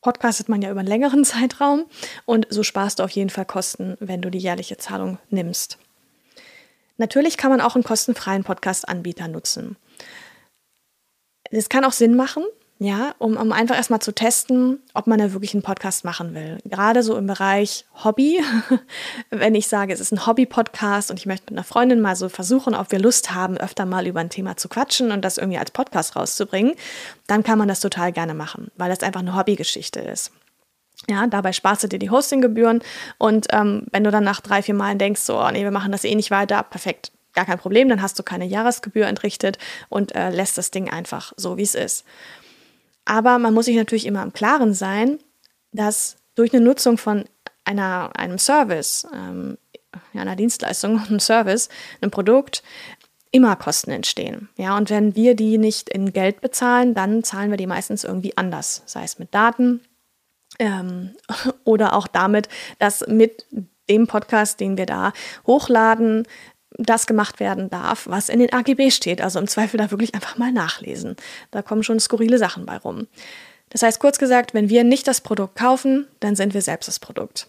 podcastet 0.00 0.48
man 0.48 0.62
ja 0.62 0.70
über 0.70 0.80
einen 0.80 0.88
längeren 0.88 1.24
Zeitraum 1.26 1.86
und 2.24 2.46
so 2.50 2.62
sparst 2.62 2.98
du 2.98 3.04
auf 3.04 3.10
jeden 3.10 3.30
Fall 3.30 3.44
Kosten, 3.44 3.96
wenn 4.00 4.22
du 4.22 4.30
die 4.30 4.38
jährliche 4.38 4.76
Zahlung 4.76 5.18
nimmst. 5.30 5.78
Natürlich 6.96 7.36
kann 7.36 7.50
man 7.50 7.60
auch 7.60 7.76
einen 7.76 7.84
kostenfreien 7.84 8.42
Podcast-Anbieter 8.42 9.28
nutzen. 9.28 9.76
Es 11.50 11.68
kann 11.68 11.84
auch 11.84 11.92
Sinn 11.92 12.16
machen, 12.16 12.44
ja, 12.80 13.14
um, 13.18 13.36
um 13.36 13.50
einfach 13.50 13.74
erstmal 13.74 14.00
zu 14.00 14.12
testen, 14.12 14.80
ob 14.94 15.08
man 15.08 15.18
da 15.18 15.32
wirklich 15.32 15.52
einen 15.52 15.64
Podcast 15.64 16.04
machen 16.04 16.32
will. 16.34 16.58
Gerade 16.64 17.02
so 17.02 17.16
im 17.16 17.26
Bereich 17.26 17.86
Hobby, 18.04 18.40
wenn 19.30 19.56
ich 19.56 19.66
sage, 19.66 19.92
es 19.92 19.98
ist 19.98 20.12
ein 20.12 20.26
Hobby-Podcast 20.26 21.10
und 21.10 21.18
ich 21.18 21.26
möchte 21.26 21.46
mit 21.46 21.58
einer 21.58 21.64
Freundin 21.64 22.00
mal 22.00 22.14
so 22.14 22.28
versuchen, 22.28 22.76
ob 22.76 22.92
wir 22.92 23.00
Lust 23.00 23.34
haben, 23.34 23.56
öfter 23.56 23.84
mal 23.84 24.06
über 24.06 24.20
ein 24.20 24.30
Thema 24.30 24.56
zu 24.56 24.68
quatschen 24.68 25.10
und 25.10 25.24
das 25.24 25.38
irgendwie 25.38 25.58
als 25.58 25.72
Podcast 25.72 26.14
rauszubringen, 26.14 26.74
dann 27.26 27.42
kann 27.42 27.58
man 27.58 27.66
das 27.66 27.80
total 27.80 28.12
gerne 28.12 28.34
machen, 28.34 28.70
weil 28.76 28.90
das 28.90 29.02
einfach 29.02 29.20
eine 29.20 29.34
Hobbygeschichte 29.34 29.98
ist. 29.98 30.30
Ja, 31.08 31.26
dabei 31.26 31.52
sparst 31.52 31.82
du 31.82 31.88
dir 31.88 31.98
die 31.98 32.10
Hostinggebühren 32.10 32.82
und 33.18 33.48
ähm, 33.50 33.86
wenn 33.90 34.04
du 34.04 34.12
dann 34.12 34.24
nach 34.24 34.40
drei, 34.40 34.62
vier 34.62 34.74
Malen 34.74 34.98
denkst, 34.98 35.22
so, 35.22 35.40
oh, 35.40 35.50
nee, 35.50 35.64
wir 35.64 35.70
machen 35.72 35.90
das 35.90 36.04
eh 36.04 36.14
nicht 36.14 36.30
weiter, 36.30 36.62
perfekt, 36.62 37.10
gar 37.34 37.44
kein 37.44 37.58
Problem, 37.58 37.88
dann 37.88 38.02
hast 38.02 38.18
du 38.18 38.22
keine 38.22 38.44
Jahresgebühr 38.44 39.06
entrichtet 39.06 39.58
und 39.88 40.14
äh, 40.14 40.30
lässt 40.30 40.58
das 40.58 40.70
Ding 40.70 40.90
einfach 40.90 41.32
so, 41.36 41.56
wie 41.56 41.62
es 41.62 41.74
ist. 41.74 42.04
Aber 43.08 43.38
man 43.38 43.54
muss 43.54 43.64
sich 43.64 43.76
natürlich 43.76 44.04
immer 44.04 44.22
im 44.22 44.34
Klaren 44.34 44.74
sein, 44.74 45.18
dass 45.72 46.16
durch 46.34 46.52
eine 46.52 46.62
Nutzung 46.62 46.98
von 46.98 47.24
einer, 47.64 48.10
einem 48.14 48.38
Service, 48.38 49.06
ähm, 49.14 49.56
einer 50.12 50.36
Dienstleistung, 50.36 51.00
einem 51.08 51.18
Service, 51.18 51.70
einem 52.02 52.10
Produkt, 52.10 52.62
immer 53.30 53.56
Kosten 53.56 53.92
entstehen. 53.92 54.50
Ja, 54.56 54.76
und 54.76 54.90
wenn 54.90 55.16
wir 55.16 55.34
die 55.34 55.56
nicht 55.56 55.88
in 55.88 56.12
Geld 56.12 56.42
bezahlen, 56.42 56.92
dann 56.92 57.24
zahlen 57.24 57.50
wir 57.50 57.56
die 57.56 57.66
meistens 57.66 58.04
irgendwie 58.04 58.36
anders, 58.36 58.82
sei 58.84 59.04
es 59.04 59.18
mit 59.18 59.34
Daten, 59.34 59.80
ähm, 60.58 61.14
oder 61.64 61.94
auch 61.94 62.08
damit, 62.08 62.50
dass 62.78 63.06
mit 63.06 63.46
dem 63.88 64.06
Podcast, 64.06 64.60
den 64.60 64.76
wir 64.76 64.84
da 64.84 65.14
hochladen, 65.46 66.26
das 66.78 67.06
gemacht 67.06 67.40
werden 67.40 67.68
darf, 67.70 68.06
was 68.06 68.28
in 68.28 68.38
den 68.38 68.52
AGB 68.52 68.90
steht. 68.90 69.20
Also 69.20 69.38
im 69.38 69.48
Zweifel 69.48 69.78
da 69.78 69.90
wirklich 69.90 70.14
einfach 70.14 70.38
mal 70.38 70.52
nachlesen. 70.52 71.16
Da 71.50 71.60
kommen 71.60 71.82
schon 71.82 72.00
skurrile 72.00 72.38
Sachen 72.38 72.64
bei 72.64 72.76
rum. 72.76 73.08
Das 73.70 73.82
heißt, 73.82 74.00
kurz 74.00 74.18
gesagt, 74.18 74.54
wenn 74.54 74.70
wir 74.70 74.84
nicht 74.84 75.06
das 75.06 75.20
Produkt 75.20 75.56
kaufen, 75.56 76.06
dann 76.20 76.36
sind 76.36 76.54
wir 76.54 76.62
selbst 76.62 76.88
das 76.88 76.98
Produkt. 76.98 77.48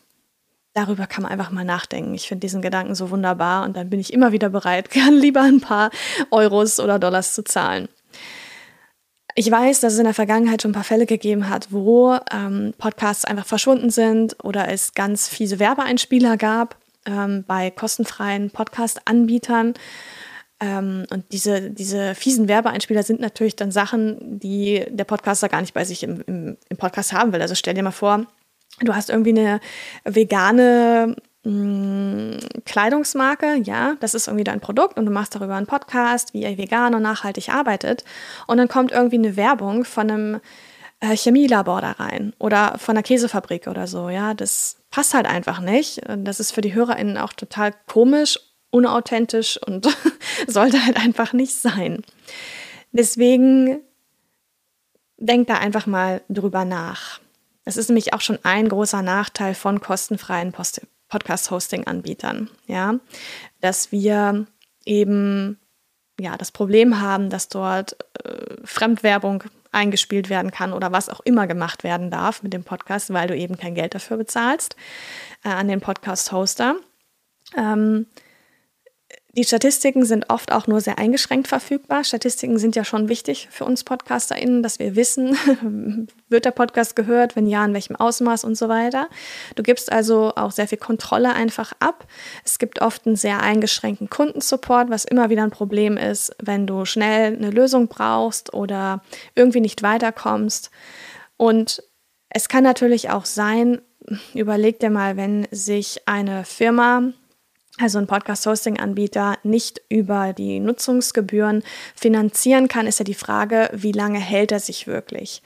Darüber 0.73 1.07
kann 1.07 1.23
man 1.23 1.31
einfach 1.31 1.51
mal 1.51 1.63
nachdenken. 1.63 2.13
Ich 2.13 2.27
finde 2.27 2.41
diesen 2.41 2.61
Gedanken 2.61 2.95
so 2.95 3.09
wunderbar 3.09 3.65
und 3.65 3.77
dann 3.77 3.89
bin 3.89 3.99
ich 3.99 4.11
immer 4.11 4.31
wieder 4.31 4.49
bereit, 4.49 4.89
gern 4.91 5.13
lieber 5.13 5.41
ein 5.41 5.61
paar 5.61 5.91
Euros 6.31 6.79
oder 6.79 6.99
Dollars 6.99 7.33
zu 7.33 7.43
zahlen. 7.43 7.87
Ich 9.35 9.49
weiß, 9.49 9.79
dass 9.79 9.93
es 9.93 9.99
in 9.99 10.05
der 10.05 10.13
Vergangenheit 10.13 10.61
schon 10.61 10.71
ein 10.71 10.73
paar 10.73 10.83
Fälle 10.83 11.05
gegeben 11.05 11.47
hat, 11.49 11.71
wo 11.71 12.17
ähm, 12.31 12.73
Podcasts 12.77 13.25
einfach 13.25 13.45
verschwunden 13.45 13.89
sind 13.89 14.35
oder 14.43 14.67
es 14.69 14.93
ganz 14.93 15.29
fiese 15.29 15.59
Werbeeinspieler 15.59 16.35
gab 16.35 16.78
ähm, 17.05 17.43
bei 17.47 17.71
kostenfreien 17.71 18.51
Podcast-Anbietern. 18.51 19.73
Ähm, 20.59 21.05
und 21.09 21.31
diese, 21.31 21.71
diese 21.71 22.15
fiesen 22.15 22.47
Werbeeinspieler 22.47 23.03
sind 23.03 23.19
natürlich 23.21 23.55
dann 23.55 23.71
Sachen, 23.71 24.39
die 24.39 24.85
der 24.89 25.05
Podcaster 25.05 25.49
gar 25.49 25.61
nicht 25.61 25.73
bei 25.73 25.85
sich 25.85 26.03
im, 26.03 26.21
im, 26.27 26.57
im 26.69 26.77
Podcast 26.77 27.13
haben 27.13 27.31
will. 27.31 27.41
Also 27.41 27.55
stell 27.55 27.73
dir 27.73 27.83
mal 27.83 27.91
vor, 27.91 28.25
du 28.81 28.93
hast 28.93 29.09
irgendwie 29.09 29.31
eine 29.31 29.59
vegane 30.03 31.15
Mm, 31.43 32.37
Kleidungsmarke, 32.65 33.61
ja, 33.63 33.95
das 34.01 34.13
ist 34.13 34.27
irgendwie 34.27 34.43
dein 34.43 34.59
Produkt 34.59 34.97
und 34.97 35.05
du 35.05 35.11
machst 35.11 35.35
darüber 35.35 35.55
einen 35.55 35.67
Podcast, 35.67 36.33
wie 36.33 36.43
ihr 36.43 36.57
vegan 36.57 36.93
und 36.95 37.01
nachhaltig 37.01 37.49
arbeitet. 37.49 38.03
Und 38.45 38.57
dann 38.57 38.67
kommt 38.67 38.91
irgendwie 38.91 39.17
eine 39.17 39.37
Werbung 39.37 39.85
von 39.85 40.11
einem 40.11 40.41
äh, 40.99 41.15
Chemielabor 41.15 41.81
da 41.81 41.91
rein 41.91 42.33
oder 42.39 42.77
von 42.77 42.95
einer 42.95 43.03
Käsefabrik 43.03 43.67
oder 43.67 43.87
so, 43.87 44.09
ja. 44.09 44.33
Das 44.33 44.77
passt 44.89 45.13
halt 45.13 45.25
einfach 45.25 45.59
nicht. 45.59 46.01
Das 46.07 46.39
ist 46.39 46.51
für 46.51 46.61
die 46.61 46.73
HörerInnen 46.73 47.17
auch 47.17 47.33
total 47.33 47.73
komisch, 47.87 48.39
unauthentisch 48.71 49.59
und 49.65 49.87
sollte 50.47 50.85
halt 50.85 50.97
einfach 50.97 51.33
nicht 51.33 51.53
sein. 51.53 52.03
Deswegen 52.91 53.81
denk 55.17 55.47
da 55.47 55.55
einfach 55.55 55.85
mal 55.85 56.21
drüber 56.29 56.65
nach. 56.65 57.19
Es 57.65 57.77
ist 57.77 57.89
nämlich 57.89 58.13
auch 58.13 58.21
schon 58.21 58.39
ein 58.43 58.67
großer 58.67 59.01
Nachteil 59.01 59.53
von 59.53 59.79
kostenfreien 59.79 60.53
Podcast-Hosting-Anbietern, 61.09 62.49
ja, 62.67 62.95
dass 63.61 63.91
wir 63.91 64.47
eben 64.85 65.59
ja 66.19 66.37
das 66.37 66.51
Problem 66.51 67.01
haben, 67.01 67.29
dass 67.29 67.49
dort 67.49 67.97
äh, 68.23 68.57
Fremdwerbung 68.63 69.43
eingespielt 69.71 70.29
werden 70.29 70.51
kann 70.51 70.73
oder 70.73 70.91
was 70.91 71.09
auch 71.09 71.19
immer 71.21 71.47
gemacht 71.47 71.83
werden 71.83 72.09
darf 72.09 72.43
mit 72.43 72.53
dem 72.53 72.63
Podcast, 72.63 73.13
weil 73.13 73.27
du 73.27 73.35
eben 73.35 73.57
kein 73.57 73.75
Geld 73.75 73.93
dafür 73.93 74.17
bezahlst 74.17 74.75
äh, 75.43 75.49
an 75.49 75.67
den 75.67 75.81
Podcast-Hoster. 75.81 76.75
Ähm, 77.55 78.07
die 79.37 79.43
Statistiken 79.43 80.05
sind 80.05 80.31
oft 80.31 80.51
auch 80.51 80.65
nur 80.65 80.81
sehr 80.81 80.97
eingeschränkt 80.97 81.47
verfügbar. 81.47 82.03
Statistiken 82.03 82.57
sind 82.57 82.75
ja 82.75 82.83
schon 82.83 83.09
wichtig 83.09 83.47
für 83.51 83.63
uns 83.63 83.83
PodcasterInnen, 83.83 84.63
dass 84.63 84.79
wir 84.79 84.95
wissen, 84.95 85.37
wird 86.29 86.45
der 86.45 86.51
Podcast 86.51 86.95
gehört, 86.95 87.35
wenn 87.35 87.45
ja, 87.45 87.63
in 87.63 87.75
welchem 87.75 87.95
Ausmaß 87.95 88.43
und 88.43 88.57
so 88.57 88.69
weiter. 88.69 89.07
Du 89.55 89.61
gibst 89.61 89.91
also 89.91 90.33
auch 90.35 90.51
sehr 90.51 90.67
viel 90.67 90.79
Kontrolle 90.79 91.33
einfach 91.33 91.73
ab. 91.79 92.07
Es 92.43 92.57
gibt 92.57 92.81
oft 92.81 93.05
einen 93.05 93.15
sehr 93.15 93.41
eingeschränkten 93.41 94.09
Kundensupport, 94.09 94.89
was 94.89 95.05
immer 95.05 95.29
wieder 95.29 95.43
ein 95.43 95.51
Problem 95.51 95.95
ist, 95.95 96.35
wenn 96.41 96.65
du 96.65 96.85
schnell 96.85 97.35
eine 97.35 97.51
Lösung 97.51 97.87
brauchst 97.87 98.55
oder 98.55 99.03
irgendwie 99.35 99.61
nicht 99.61 99.83
weiterkommst. 99.83 100.71
Und 101.37 101.83
es 102.29 102.49
kann 102.49 102.63
natürlich 102.63 103.11
auch 103.11 103.25
sein, 103.25 103.79
überleg 104.33 104.79
dir 104.79 104.89
mal, 104.89 105.17
wenn 105.17 105.47
sich 105.51 106.01
eine 106.07 106.45
Firma 106.45 107.13
also 107.79 107.97
ein 107.97 108.07
Podcast-Hosting-Anbieter 108.07 109.37
nicht 109.43 109.81
über 109.89 110.33
die 110.33 110.59
Nutzungsgebühren 110.59 111.63
finanzieren 111.95 112.67
kann, 112.67 112.87
ist 112.87 112.99
ja 112.99 113.05
die 113.05 113.13
Frage, 113.13 113.69
wie 113.73 113.91
lange 113.91 114.19
hält 114.19 114.51
er 114.51 114.59
sich 114.59 114.87
wirklich? 114.87 115.41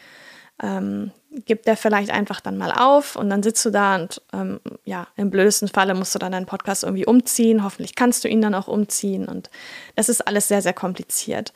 Ähm, 0.62 1.12
gibt 1.46 1.68
er 1.68 1.76
vielleicht 1.76 2.12
einfach 2.12 2.40
dann 2.40 2.58
mal 2.58 2.72
auf 2.72 3.16
und 3.16 3.30
dann 3.30 3.42
sitzt 3.42 3.66
du 3.66 3.72
da 3.72 3.96
und 3.96 4.22
ähm, 4.34 4.60
ja, 4.86 5.08
im 5.16 5.30
blödesten 5.30 5.68
Falle 5.68 5.96
musst 5.96 6.14
du 6.14 6.20
dann 6.20 6.32
deinen 6.32 6.46
Podcast 6.46 6.84
irgendwie 6.84 7.06
umziehen. 7.06 7.64
Hoffentlich 7.64 7.96
kannst 7.96 8.24
du 8.24 8.28
ihn 8.28 8.42
dann 8.42 8.54
auch 8.54 8.68
umziehen 8.68 9.26
und 9.28 9.50
das 9.96 10.10
ist 10.10 10.22
alles 10.28 10.48
sehr, 10.48 10.62
sehr 10.62 10.74
kompliziert. 10.74 11.54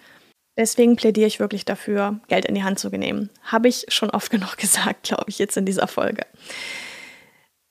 Deswegen 0.57 0.95
plädiere 0.95 1.27
ich 1.27 1.39
wirklich 1.39 1.65
dafür, 1.65 2.19
Geld 2.27 2.45
in 2.45 2.55
die 2.55 2.63
Hand 2.63 2.79
zu 2.79 2.89
nehmen. 2.89 3.29
Habe 3.43 3.67
ich 3.67 3.85
schon 3.89 4.09
oft 4.09 4.31
genug 4.31 4.57
gesagt, 4.57 5.03
glaube 5.03 5.25
ich, 5.27 5.37
jetzt 5.37 5.57
in 5.57 5.65
dieser 5.65 5.87
Folge. 5.87 6.25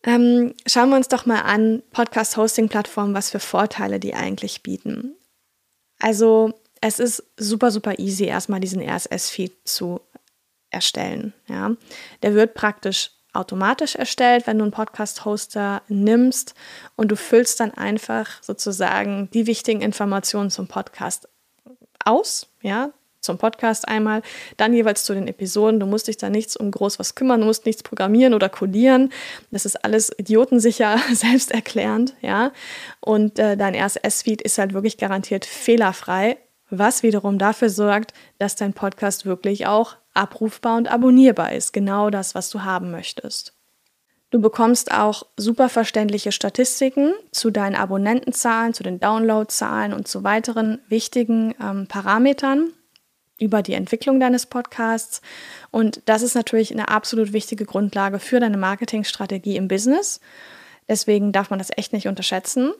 Ähm, 0.06 0.54
schauen 0.66 0.90
wir 0.90 0.96
uns 0.96 1.08
doch 1.08 1.26
mal 1.26 1.40
an, 1.40 1.82
Podcast-Hosting-Plattformen, 1.90 3.12
was 3.12 3.30
für 3.30 3.40
Vorteile 3.40 3.98
die 3.98 4.14
eigentlich 4.14 4.62
bieten. 4.62 5.16
Also 5.98 6.54
es 6.80 7.00
ist 7.00 7.24
super, 7.36 7.72
super 7.72 7.98
easy, 7.98 8.24
erstmal 8.24 8.60
diesen 8.60 8.80
RSS-Feed 8.80 9.66
zu 9.68 10.00
erstellen. 10.70 11.34
Ja. 11.48 11.72
Der 12.22 12.34
wird 12.34 12.54
praktisch 12.54 13.10
automatisch 13.32 13.96
erstellt, 13.96 14.46
wenn 14.46 14.58
du 14.58 14.64
einen 14.64 14.72
Podcast-Hoster 14.72 15.82
nimmst 15.88 16.54
und 16.94 17.08
du 17.10 17.16
füllst 17.16 17.58
dann 17.60 17.72
einfach 17.74 18.42
sozusagen 18.42 19.28
die 19.32 19.46
wichtigen 19.46 19.82
Informationen 19.82 20.50
zum 20.50 20.68
Podcast 20.68 21.28
aus. 22.04 22.46
Ja, 22.62 22.92
zum 23.26 23.36
Podcast 23.36 23.86
einmal, 23.86 24.22
dann 24.56 24.72
jeweils 24.72 25.04
zu 25.04 25.12
den 25.12 25.28
Episoden. 25.28 25.78
Du 25.78 25.86
musst 25.86 26.08
dich 26.08 26.16
da 26.16 26.30
nichts 26.30 26.56
um 26.56 26.70
groß 26.70 26.98
was 26.98 27.14
kümmern, 27.14 27.40
du 27.40 27.46
musst 27.46 27.66
nichts 27.66 27.82
programmieren 27.82 28.32
oder 28.32 28.48
codieren. 28.48 29.12
Das 29.50 29.66
ist 29.66 29.84
alles 29.84 30.10
idiotensicher, 30.16 30.98
selbsterklärend, 31.12 32.14
ja. 32.22 32.52
Und 33.00 33.38
äh, 33.38 33.56
dein 33.56 33.74
RSS-Feed 33.74 34.40
ist 34.40 34.56
halt 34.56 34.72
wirklich 34.72 34.96
garantiert 34.96 35.44
fehlerfrei, 35.44 36.38
was 36.70 37.02
wiederum 37.02 37.38
dafür 37.38 37.68
sorgt, 37.68 38.14
dass 38.38 38.56
dein 38.56 38.72
Podcast 38.72 39.26
wirklich 39.26 39.66
auch 39.66 39.96
abrufbar 40.14 40.76
und 40.76 40.88
abonnierbar 40.88 41.52
ist. 41.52 41.72
Genau 41.72 42.10
das, 42.10 42.34
was 42.34 42.48
du 42.48 42.64
haben 42.64 42.90
möchtest. 42.90 43.56
Du 44.30 44.40
bekommst 44.40 44.92
auch 44.92 45.22
super 45.36 45.68
verständliche 45.68 46.32
Statistiken 46.32 47.14
zu 47.30 47.50
deinen 47.50 47.76
Abonnentenzahlen, 47.76 48.74
zu 48.74 48.82
den 48.82 48.98
Downloadzahlen 48.98 49.92
und 49.92 50.08
zu 50.08 50.24
weiteren 50.24 50.80
wichtigen 50.88 51.54
ähm, 51.62 51.86
Parametern 51.86 52.72
über 53.38 53.62
die 53.62 53.74
Entwicklung 53.74 54.20
deines 54.20 54.46
Podcasts. 54.46 55.20
Und 55.70 56.00
das 56.06 56.22
ist 56.22 56.34
natürlich 56.34 56.72
eine 56.72 56.88
absolut 56.88 57.32
wichtige 57.32 57.64
Grundlage 57.64 58.18
für 58.18 58.40
deine 58.40 58.56
Marketingstrategie 58.56 59.56
im 59.56 59.68
Business. 59.68 60.20
Deswegen 60.88 61.32
darf 61.32 61.50
man 61.50 61.58
das 61.58 61.70
echt 61.76 61.92
nicht 61.92 62.08
unterschätzen. 62.08 62.72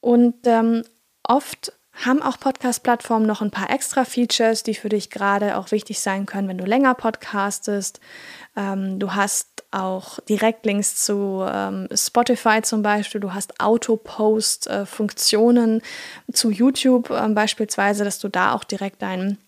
Und 0.00 0.34
ähm, 0.44 0.84
oft 1.22 1.72
haben 2.04 2.22
auch 2.22 2.40
Podcast-Plattformen 2.40 3.26
noch 3.26 3.40
ein 3.40 3.52
paar 3.52 3.70
extra 3.70 4.04
Features, 4.04 4.64
die 4.64 4.74
für 4.74 4.88
dich 4.88 5.10
gerade 5.10 5.56
auch 5.56 5.70
wichtig 5.70 6.00
sein 6.00 6.26
können, 6.26 6.48
wenn 6.48 6.58
du 6.58 6.64
länger 6.64 6.94
podcastest. 6.94 8.00
Ähm, 8.56 8.98
du 8.98 9.14
hast 9.14 9.62
auch 9.70 10.18
Direktlinks 10.20 11.04
zu 11.04 11.46
ähm, 11.48 11.86
Spotify 11.94 12.62
zum 12.62 12.82
Beispiel, 12.82 13.20
du 13.20 13.32
hast 13.32 13.60
Auto-Post-Funktionen 13.60 15.80
äh, 15.80 15.82
zu 16.32 16.50
YouTube 16.50 17.10
äh, 17.10 17.28
beispielsweise, 17.28 18.02
dass 18.04 18.18
du 18.18 18.28
da 18.28 18.54
auch 18.54 18.64
direkt 18.64 19.02
deinen 19.02 19.38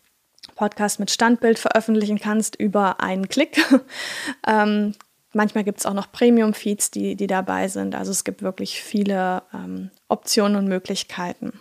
Podcast 0.56 0.98
mit 0.98 1.10
Standbild 1.10 1.58
veröffentlichen 1.58 2.18
kannst 2.18 2.56
über 2.56 3.00
einen 3.00 3.28
Klick. 3.28 3.58
ähm, 4.46 4.94
manchmal 5.32 5.62
gibt 5.62 5.78
es 5.78 5.86
auch 5.86 5.94
noch 5.94 6.10
Premium-Feeds, 6.10 6.90
die, 6.90 7.14
die 7.14 7.28
dabei 7.28 7.68
sind. 7.68 7.94
Also 7.94 8.10
es 8.10 8.24
gibt 8.24 8.42
wirklich 8.42 8.82
viele 8.82 9.44
ähm, 9.54 9.90
Optionen 10.08 10.56
und 10.56 10.66
Möglichkeiten. 10.66 11.60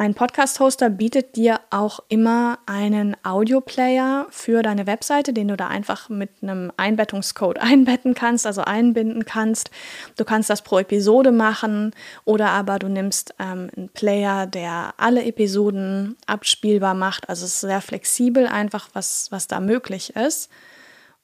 Ein 0.00 0.14
Podcast-Hoster 0.14 0.88
bietet 0.88 1.36
dir 1.36 1.60
auch 1.68 2.00
immer 2.08 2.58
einen 2.64 3.18
Audio-Player 3.22 4.28
für 4.30 4.62
deine 4.62 4.86
Webseite, 4.86 5.34
den 5.34 5.48
du 5.48 5.58
da 5.58 5.68
einfach 5.68 6.08
mit 6.08 6.30
einem 6.40 6.72
Einbettungscode 6.78 7.58
einbetten 7.60 8.14
kannst, 8.14 8.46
also 8.46 8.62
einbinden 8.62 9.26
kannst. 9.26 9.70
Du 10.16 10.24
kannst 10.24 10.48
das 10.48 10.62
pro 10.62 10.78
Episode 10.78 11.32
machen 11.32 11.94
oder 12.24 12.48
aber 12.48 12.78
du 12.78 12.88
nimmst 12.88 13.34
ähm, 13.38 13.70
einen 13.76 13.90
Player, 13.90 14.46
der 14.46 14.94
alle 14.96 15.22
Episoden 15.22 16.16
abspielbar 16.24 16.94
macht. 16.94 17.28
Also 17.28 17.44
es 17.44 17.56
ist 17.56 17.60
sehr 17.60 17.82
flexibel 17.82 18.46
einfach, 18.46 18.88
was, 18.94 19.30
was 19.30 19.48
da 19.48 19.60
möglich 19.60 20.16
ist. 20.16 20.48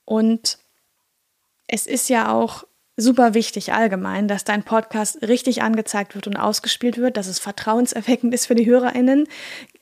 Und 0.04 0.59
es 1.66 1.87
ist 1.87 2.11
ja 2.11 2.30
auch 2.30 2.64
super 2.96 3.34
wichtig 3.34 3.72
allgemein, 3.72 4.28
dass 4.28 4.44
dein 4.44 4.62
Podcast 4.62 5.22
richtig 5.22 5.62
angezeigt 5.62 6.14
wird 6.14 6.26
und 6.26 6.36
ausgespielt 6.36 6.98
wird, 6.98 7.16
dass 7.16 7.26
es 7.26 7.38
vertrauenserweckend 7.38 8.32
ist 8.32 8.46
für 8.46 8.54
die 8.54 8.66
HörerInnen. 8.66 9.28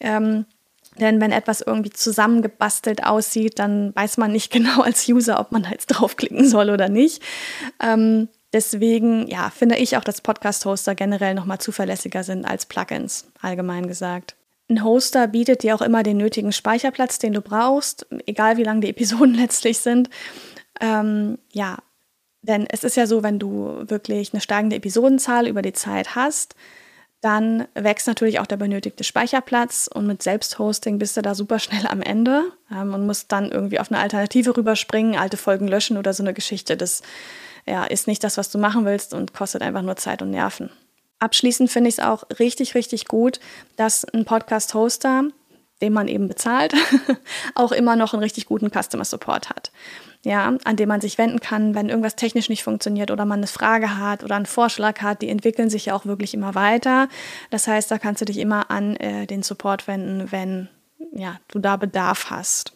Ähm, 0.01 0.47
denn 0.99 1.21
wenn 1.21 1.33
etwas 1.33 1.61
irgendwie 1.61 1.91
zusammengebastelt 1.91 3.05
aussieht, 3.05 3.59
dann 3.59 3.95
weiß 3.95 4.17
man 4.17 4.33
nicht 4.33 4.53
genau 4.53 4.83
als 4.83 5.09
User, 5.09 5.41
ob 5.41 5.53
man 5.53 5.67
jetzt 5.71 5.87
draufklicken 5.87 6.47
soll 6.47 6.71
oder 6.71 6.89
nicht. 6.89 7.23
Ähm, 7.81 8.29
deswegen, 8.53 9.29
ja, 9.29 9.51
finde 9.51 9.77
ich 9.77 9.97
auch, 9.97 10.05
dass 10.05 10.21
Podcast-Hoster 10.21 10.95
generell 10.95 11.35
nochmal 11.35 11.59
zuverlässiger 11.59 12.25
sind 12.25 12.45
als 12.45 12.67
Plugins, 12.67 13.27
allgemein 13.41 13.87
gesagt. 13.87 14.37
Ein 14.71 14.83
Hoster 14.83 15.29
bietet 15.29 15.63
dir 15.63 15.75
auch 15.75 15.83
immer 15.83 16.03
den 16.03 16.17
nötigen 16.17 16.53
Speicherplatz, 16.53 17.19
den 17.19 17.35
du 17.35 17.43
brauchst, 17.43 18.07
egal 18.27 18.57
wie 18.57 18.65
lang 18.65 18.81
die 18.81 18.89
Episoden 18.89 19.35
letztlich 19.35 19.79
sind. 19.79 20.09
Ähm, 20.81 21.39
ja, 21.53 21.79
denn 22.47 22.67
es 22.69 22.85
ist 22.85 22.97
ja 22.97 23.07
so, 23.07 23.23
wenn 23.23 23.39
du 23.39 23.85
wirklich 23.89 24.33
eine 24.33 24.41
steigende 24.41 24.77
Episodenzahl 24.77 25.49
über 25.49 25.63
die 25.63 25.73
Zeit 25.73 26.15
hast, 26.15 26.55
dann 27.23 27.67
wächst 27.75 28.07
natürlich 28.07 28.39
auch 28.39 28.47
der 28.47 28.59
benötigte 28.59 29.03
Speicherplatz 29.03 29.89
und 29.93 30.07
mit 30.07 30.23
Selbsthosting 30.23 30.99
bist 30.99 31.17
du 31.17 31.23
da 31.23 31.35
super 31.35 31.59
schnell 31.59 31.87
am 31.87 32.03
Ende 32.03 32.53
ähm, 32.71 32.93
und 32.93 33.07
musst 33.07 33.33
dann 33.33 33.51
irgendwie 33.51 33.81
auf 33.81 33.91
eine 33.91 34.01
Alternative 34.01 34.55
rüberspringen, 34.55 35.17
alte 35.17 35.39
Folgen 35.39 35.67
löschen 35.67 35.97
oder 35.97 36.13
so 36.13 36.23
eine 36.23 36.35
Geschichte. 36.35 36.77
Das 36.77 37.01
ja, 37.67 37.85
ist 37.85 38.07
nicht 38.07 38.23
das, 38.23 38.37
was 38.37 38.51
du 38.51 38.59
machen 38.59 38.85
willst 38.85 39.15
und 39.15 39.33
kostet 39.33 39.63
einfach 39.63 39.81
nur 39.81 39.97
Zeit 39.97 40.21
und 40.21 40.31
Nerven. 40.33 40.69
Abschließend 41.19 41.71
finde 41.71 41.89
ich 41.89 41.95
es 41.95 42.05
auch 42.05 42.25
richtig, 42.39 42.75
richtig 42.75 43.07
gut, 43.07 43.41
dass 43.77 44.05
ein 44.05 44.27
Podcast-Hoster, 44.27 45.25
den 45.81 45.93
man 45.95 46.09
eben 46.09 46.29
bezahlt, 46.29 46.75
auch 47.55 47.73
immer 47.73 47.97
noch 47.97 48.13
einen 48.13 48.23
richtig 48.23 48.45
guten 48.45 48.71
Customer 48.71 49.07
Support 49.07 49.49
hat 49.49 49.73
ja, 50.25 50.57
an 50.65 50.77
dem 50.77 50.89
man 50.89 51.03
sich 51.03 51.19
wenden 51.19 51.41
kann, 51.41 51.75
wenn 51.75 51.91
irgendwas 51.91 52.17
technisch 52.17 52.49
nicht 52.49 52.65
funktioniert 52.65 53.11
oder 53.11 53.27
man 53.27 53.41
eine 53.41 53.47
Frage 53.47 53.99
hat 53.99 54.25
oder 54.25 54.37
einen 54.37 54.47
Vorschlag 54.47 55.03
hat. 55.03 55.21
Die 55.21 55.29
entwickeln 55.29 55.69
sich 55.69 55.87
ja 55.87 55.95
auch 55.95 56.07
wirklich 56.07 56.33
immer 56.33 56.55
weiter. 56.55 57.09
Das 57.51 57.69
heißt, 57.69 57.91
da 57.91 57.99
kannst 57.99 58.23
du 58.23 58.25
dich 58.25 58.39
immer 58.39 58.71
an 58.71 58.97
äh, 58.97 59.27
den 59.27 59.43
Support 59.43 59.87
wenden, 59.87 60.33
wenn 60.33 60.69
ja, 61.13 61.39
du 61.49 61.59
da 61.59 61.77
Bedarf 61.77 62.31
hast. 62.31 62.73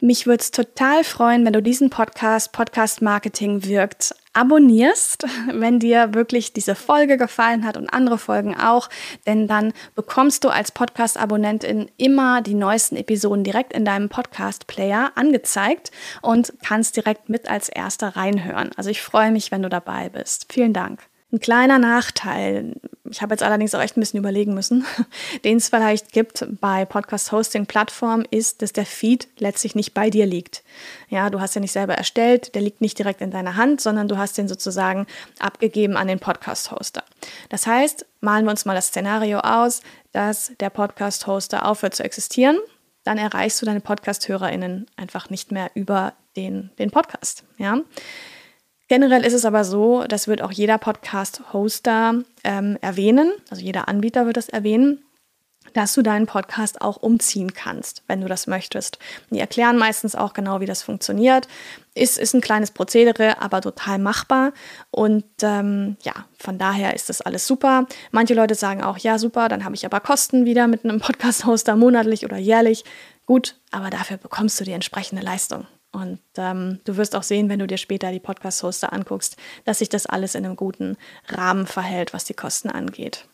Mich 0.00 0.26
würde 0.26 0.42
es 0.42 0.50
total 0.50 1.04
freuen, 1.04 1.44
wenn 1.44 1.52
du 1.52 1.62
diesen 1.62 1.90
Podcast, 1.90 2.52
Podcast 2.52 3.02
Marketing 3.02 3.64
wirkt, 3.64 4.14
abonnierst, 4.36 5.26
wenn 5.52 5.80
dir 5.80 6.14
wirklich 6.14 6.52
diese 6.52 6.74
Folge 6.74 7.16
gefallen 7.16 7.64
hat 7.64 7.76
und 7.76 7.88
andere 7.88 8.18
Folgen 8.18 8.56
auch, 8.56 8.88
denn 9.26 9.48
dann 9.48 9.72
bekommst 9.94 10.44
du 10.44 10.48
als 10.48 10.70
Podcast-Abonnentin 10.70 11.90
immer 11.96 12.42
die 12.42 12.54
neuesten 12.54 12.96
Episoden 12.96 13.44
direkt 13.44 13.72
in 13.72 13.84
deinem 13.84 14.08
Podcast-Player 14.08 15.12
angezeigt 15.14 15.90
und 16.22 16.52
kannst 16.64 16.96
direkt 16.96 17.28
mit 17.28 17.48
als 17.48 17.68
erster 17.68 18.16
reinhören. 18.16 18.70
Also 18.76 18.90
ich 18.90 19.02
freue 19.02 19.30
mich, 19.30 19.50
wenn 19.50 19.62
du 19.62 19.68
dabei 19.68 20.08
bist. 20.10 20.46
Vielen 20.52 20.72
Dank. 20.72 21.00
Ein 21.32 21.40
kleiner 21.40 21.78
Nachteil, 21.78 22.76
ich 23.10 23.22
habe 23.22 23.34
jetzt 23.34 23.42
allerdings 23.42 23.74
auch 23.74 23.80
echt 23.80 23.96
ein 23.96 24.00
bisschen 24.00 24.18
überlegen 24.18 24.54
müssen, 24.54 24.84
den 25.44 25.58
es 25.58 25.68
vielleicht 25.68 26.12
gibt 26.12 26.46
bei 26.60 26.84
Podcast-Hosting-Plattformen, 26.84 28.26
ist, 28.30 28.62
dass 28.62 28.72
der 28.72 28.86
Feed 28.86 29.28
letztlich 29.38 29.74
nicht 29.74 29.94
bei 29.94 30.10
dir 30.10 30.26
liegt. 30.26 30.62
Ja, 31.08 31.30
du 31.30 31.40
hast 31.40 31.54
ja 31.54 31.60
nicht 31.60 31.72
selber 31.72 31.94
erstellt, 31.94 32.54
der 32.54 32.62
liegt 32.62 32.80
nicht 32.80 32.98
direkt 32.98 33.20
in 33.20 33.30
deiner 33.30 33.56
Hand, 33.56 33.80
sondern 33.80 34.08
du 34.08 34.18
hast 34.18 34.38
den 34.38 34.48
sozusagen 34.48 35.06
abgegeben 35.38 35.96
an 35.96 36.08
den 36.08 36.18
Podcast-Hoster. 36.18 37.04
Das 37.48 37.66
heißt, 37.66 38.06
malen 38.20 38.44
wir 38.44 38.50
uns 38.50 38.64
mal 38.64 38.74
das 38.74 38.88
Szenario 38.88 39.40
aus, 39.40 39.82
dass 40.12 40.52
der 40.60 40.70
Podcast-Hoster 40.70 41.66
aufhört 41.66 41.94
zu 41.94 42.04
existieren, 42.04 42.58
dann 43.04 43.18
erreichst 43.18 43.62
du 43.62 43.66
deine 43.66 43.80
Podcast-HörerInnen 43.80 44.86
einfach 44.96 45.30
nicht 45.30 45.52
mehr 45.52 45.70
über 45.74 46.14
den, 46.36 46.70
den 46.78 46.90
Podcast. 46.90 47.44
Ja. 47.56 47.80
Generell 48.88 49.24
ist 49.24 49.32
es 49.32 49.44
aber 49.44 49.64
so, 49.64 50.04
das 50.04 50.28
wird 50.28 50.42
auch 50.42 50.52
jeder 50.52 50.78
Podcast-Hoster 50.78 52.22
ähm, 52.44 52.78
erwähnen, 52.80 53.32
also 53.50 53.62
jeder 53.62 53.88
Anbieter 53.88 54.26
wird 54.26 54.36
das 54.36 54.48
erwähnen, 54.48 55.02
dass 55.72 55.92
du 55.92 56.02
deinen 56.02 56.26
Podcast 56.26 56.80
auch 56.80 56.96
umziehen 56.96 57.52
kannst, 57.52 58.02
wenn 58.06 58.20
du 58.20 58.28
das 58.28 58.46
möchtest. 58.46 58.98
Die 59.30 59.40
erklären 59.40 59.76
meistens 59.76 60.14
auch 60.14 60.32
genau, 60.32 60.60
wie 60.60 60.66
das 60.66 60.82
funktioniert. 60.82 61.48
Ist, 61.94 62.16
ist 62.16 62.34
ein 62.34 62.40
kleines 62.40 62.70
Prozedere, 62.70 63.42
aber 63.42 63.60
total 63.60 63.98
machbar. 63.98 64.52
Und 64.90 65.24
ähm, 65.42 65.96
ja, 66.02 66.14
von 66.38 66.56
daher 66.56 66.94
ist 66.94 67.08
das 67.08 67.20
alles 67.20 67.46
super. 67.46 67.86
Manche 68.10 68.34
Leute 68.34 68.54
sagen 68.54 68.82
auch, 68.82 68.98
ja, 68.98 69.18
super, 69.18 69.48
dann 69.48 69.64
habe 69.64 69.74
ich 69.74 69.84
aber 69.84 70.00
Kosten 70.00 70.44
wieder 70.44 70.66
mit 70.66 70.84
einem 70.84 71.00
Podcast-Hoster 71.02 71.76
monatlich 71.76 72.24
oder 72.24 72.36
jährlich. 72.36 72.84
Gut, 73.26 73.56
aber 73.70 73.90
dafür 73.90 74.16
bekommst 74.18 74.60
du 74.60 74.64
die 74.64 74.72
entsprechende 74.72 75.22
Leistung. 75.22 75.66
Und 75.96 76.20
ähm, 76.36 76.78
du 76.84 76.98
wirst 76.98 77.16
auch 77.16 77.22
sehen, 77.22 77.48
wenn 77.48 77.58
du 77.58 77.66
dir 77.66 77.78
später 77.78 78.12
die 78.12 78.20
Podcast-Hoster 78.20 78.92
anguckst, 78.92 79.36
dass 79.64 79.78
sich 79.78 79.88
das 79.88 80.04
alles 80.04 80.34
in 80.34 80.44
einem 80.44 80.54
guten 80.54 80.98
Rahmen 81.28 81.66
verhält, 81.66 82.12
was 82.12 82.26
die 82.26 82.34
Kosten 82.34 82.68
angeht. 82.68 83.26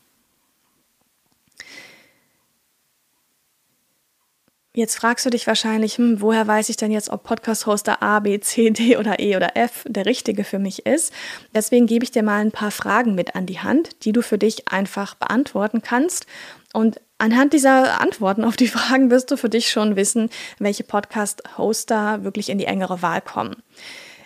Jetzt 4.75 4.97
fragst 4.97 5.26
du 5.26 5.31
dich 5.31 5.49
wahrscheinlich, 5.49 5.99
hm, 5.99 6.21
woher 6.21 6.47
weiß 6.47 6.69
ich 6.69 6.76
denn 6.76 6.92
jetzt, 6.92 7.11
ob 7.11 7.25
Podcast-Hoster 7.25 8.00
A, 8.00 8.21
B, 8.21 8.38
C, 8.38 8.71
D 8.71 8.97
oder 8.97 9.19
E 9.19 9.35
oder 9.35 9.57
F 9.57 9.85
der 9.88 10.07
richtige 10.07 10.45
für 10.45 10.61
mich 10.61 10.87
ist? 10.87 11.12
Deswegen 11.52 11.87
gebe 11.88 12.04
ich 12.04 12.12
dir 12.12 12.23
mal 12.23 12.40
ein 12.40 12.52
paar 12.52 12.71
Fragen 12.71 13.16
mit 13.16 13.35
an 13.35 13.47
die 13.47 13.59
Hand, 13.59 14.04
die 14.04 14.12
du 14.12 14.23
für 14.23 14.38
dich 14.38 14.69
einfach 14.69 15.16
beantworten 15.16 15.83
kannst. 15.83 16.26
Und 16.73 17.00
Anhand 17.22 17.52
dieser 17.52 18.00
Antworten 18.00 18.42
auf 18.42 18.56
die 18.56 18.66
Fragen 18.66 19.08
wirst 19.12 19.30
du 19.30 19.36
für 19.36 19.48
dich 19.48 19.68
schon 19.68 19.94
wissen, 19.94 20.28
welche 20.58 20.82
Podcast-Hoster 20.82 22.24
wirklich 22.24 22.48
in 22.48 22.58
die 22.58 22.64
engere 22.64 23.00
Wahl 23.00 23.20
kommen. 23.20 23.62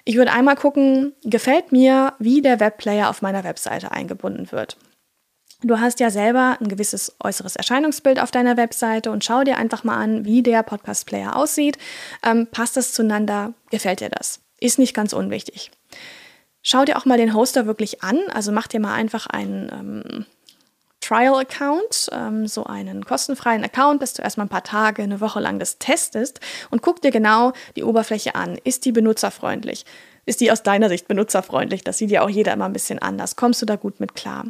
Ich 0.06 0.16
würde 0.16 0.32
einmal 0.32 0.56
gucken, 0.56 1.12
gefällt 1.22 1.72
mir, 1.72 2.14
wie 2.18 2.40
der 2.40 2.58
Webplayer 2.58 3.10
auf 3.10 3.20
meiner 3.20 3.44
Webseite 3.44 3.92
eingebunden 3.92 4.50
wird. 4.50 4.78
Du 5.62 5.78
hast 5.78 6.00
ja 6.00 6.08
selber 6.08 6.56
ein 6.58 6.68
gewisses 6.68 7.14
äußeres 7.22 7.56
Erscheinungsbild 7.56 8.18
auf 8.18 8.30
deiner 8.30 8.56
Webseite 8.56 9.10
und 9.10 9.26
schau 9.26 9.44
dir 9.44 9.58
einfach 9.58 9.84
mal 9.84 9.98
an, 9.98 10.24
wie 10.24 10.42
der 10.42 10.62
Podcast-Player 10.62 11.36
aussieht. 11.36 11.76
Ähm, 12.24 12.46
passt 12.50 12.78
das 12.78 12.94
zueinander? 12.94 13.52
Gefällt 13.68 14.00
dir 14.00 14.08
das? 14.08 14.40
Ist 14.58 14.78
nicht 14.78 14.94
ganz 14.94 15.12
unwichtig. 15.12 15.70
Schau 16.62 16.86
dir 16.86 16.96
auch 16.96 17.04
mal 17.04 17.18
den 17.18 17.34
Hoster 17.34 17.66
wirklich 17.66 18.02
an. 18.02 18.18
Also 18.32 18.52
mach 18.52 18.68
dir 18.68 18.80
mal 18.80 18.94
einfach 18.94 19.26
einen 19.26 19.68
ähm, 19.70 20.26
Trial-Account, 21.06 22.08
ähm, 22.12 22.46
so 22.46 22.64
einen 22.64 23.04
kostenfreien 23.04 23.64
Account, 23.64 24.02
dass 24.02 24.14
du 24.14 24.22
erstmal 24.22 24.46
ein 24.46 24.50
paar 24.50 24.64
Tage, 24.64 25.02
eine 25.02 25.20
Woche 25.20 25.40
lang 25.40 25.58
das 25.58 25.78
testest 25.78 26.40
und 26.70 26.82
guck 26.82 27.00
dir 27.00 27.12
genau 27.12 27.52
die 27.76 27.84
Oberfläche 27.84 28.34
an. 28.34 28.58
Ist 28.64 28.84
die 28.84 28.92
benutzerfreundlich? 28.92 29.84
Ist 30.24 30.40
die 30.40 30.50
aus 30.50 30.64
deiner 30.64 30.88
Sicht 30.88 31.06
benutzerfreundlich? 31.06 31.84
Das 31.84 31.98
sieht 31.98 32.10
ja 32.10 32.22
auch 32.22 32.28
jeder 32.28 32.52
immer 32.52 32.64
ein 32.64 32.72
bisschen 32.72 32.98
anders. 32.98 33.36
Kommst 33.36 33.62
du 33.62 33.66
da 33.66 33.76
gut 33.76 34.00
mit 34.00 34.14
klar? 34.16 34.46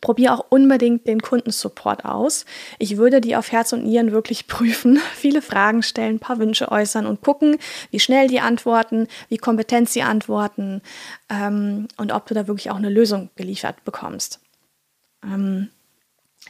Probier 0.00 0.34
auch 0.34 0.46
unbedingt 0.50 1.06
den 1.06 1.22
Kundensupport 1.22 2.04
aus. 2.04 2.44
Ich 2.78 2.96
würde 2.96 3.20
die 3.20 3.36
auf 3.36 3.52
Herz 3.52 3.72
und 3.72 3.84
Nieren 3.84 4.10
wirklich 4.10 4.46
prüfen, 4.48 5.00
viele 5.14 5.42
Fragen 5.42 5.84
stellen, 5.84 6.16
ein 6.16 6.20
paar 6.20 6.40
Wünsche 6.40 6.72
äußern 6.72 7.06
und 7.06 7.22
gucken, 7.22 7.56
wie 7.92 8.00
schnell 8.00 8.26
die 8.26 8.40
antworten, 8.40 9.06
wie 9.28 9.38
kompetent 9.38 9.88
sie 9.88 10.02
antworten 10.02 10.82
ähm, 11.30 11.86
und 11.96 12.12
ob 12.12 12.26
du 12.26 12.34
da 12.34 12.48
wirklich 12.48 12.70
auch 12.72 12.76
eine 12.76 12.90
Lösung 12.90 13.30
geliefert 13.36 13.84
bekommst. 13.84 14.40
Ähm, 15.24 15.70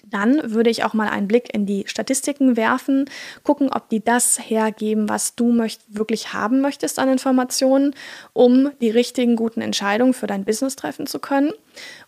dann 0.04 0.52
würde 0.52 0.70
ich 0.70 0.84
auch 0.84 0.94
mal 0.94 1.08
einen 1.08 1.28
Blick 1.28 1.52
in 1.52 1.66
die 1.66 1.84
Statistiken 1.86 2.56
werfen, 2.56 3.06
gucken, 3.42 3.70
ob 3.72 3.88
die 3.88 4.04
das 4.04 4.38
hergeben, 4.38 5.08
was 5.08 5.34
du 5.34 5.50
möcht 5.52 5.82
wirklich 5.88 6.32
haben 6.32 6.60
möchtest 6.60 6.98
an 6.98 7.08
Informationen, 7.08 7.94
um 8.32 8.70
die 8.80 8.90
richtigen 8.90 9.36
guten 9.36 9.60
Entscheidungen 9.60 10.14
für 10.14 10.26
dein 10.26 10.44
Business 10.44 10.76
treffen 10.76 11.06
zu 11.06 11.18
können. 11.18 11.52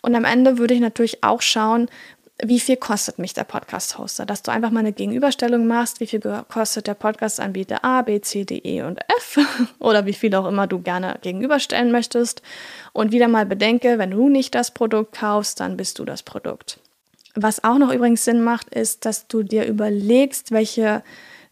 Und 0.03 0.15
am 0.15 0.25
Ende 0.25 0.59
würde 0.59 0.75
ich 0.75 0.81
natürlich 0.81 1.25
auch 1.25 1.43
schauen, 1.43 1.89
wie 2.43 2.61
viel 2.61 2.77
kostet 2.77 3.19
mich 3.19 3.35
der 3.35 3.45
Podcast-Hoster, 3.45 4.27
dass 4.27 4.43
du 4.43 4.51
einfach 4.51 4.71
mal 4.71 4.81
eine 4.81 4.93
Gegenüberstellung 4.93 5.67
machst, 5.67 6.01
wie 6.01 6.07
viel 6.07 6.21
kostet 6.49 6.87
der 6.87 6.95
Podcast-Anbieter 6.95 7.85
A, 7.85 8.03
B, 8.03 8.21
C, 8.21 8.45
D, 8.45 8.59
E 8.59 8.83
und 8.83 9.01
F 9.19 9.39
oder 9.79 10.07
wie 10.07 10.13
viel 10.13 10.35
auch 10.35 10.47
immer 10.47 10.67
du 10.67 10.81
gerne 10.81 11.19
gegenüberstellen 11.23 11.93
möchtest. 11.93 12.43
Und 12.93 13.13
wieder 13.13 13.29
mal 13.29 13.47
bedenke, 13.47 13.99
wenn 13.99 14.11
du 14.13 14.29
nicht 14.29 14.55
das 14.55 14.73
Produkt 14.73 15.17
kaufst, 15.17 15.61
dann 15.61 15.77
bist 15.77 15.99
du 15.99 16.05
das 16.05 16.23
Produkt. 16.23 16.79
Was 17.35 17.63
auch 17.63 17.79
noch 17.79 17.93
übrigens 17.93 18.25
Sinn 18.25 18.43
macht, 18.43 18.75
ist, 18.75 19.05
dass 19.05 19.29
du 19.29 19.43
dir 19.43 19.67
überlegst, 19.67 20.51
welche 20.51 21.03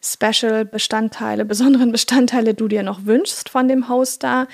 Special-Bestandteile, 0.03 1.45
besonderen 1.47 1.93
Bestandteile 1.93 2.55
du 2.55 2.69
dir 2.69 2.83
noch 2.83 3.05
wünschst 3.05 3.49
von 3.49 3.69
dem 3.69 3.89
Hoster 3.89 4.49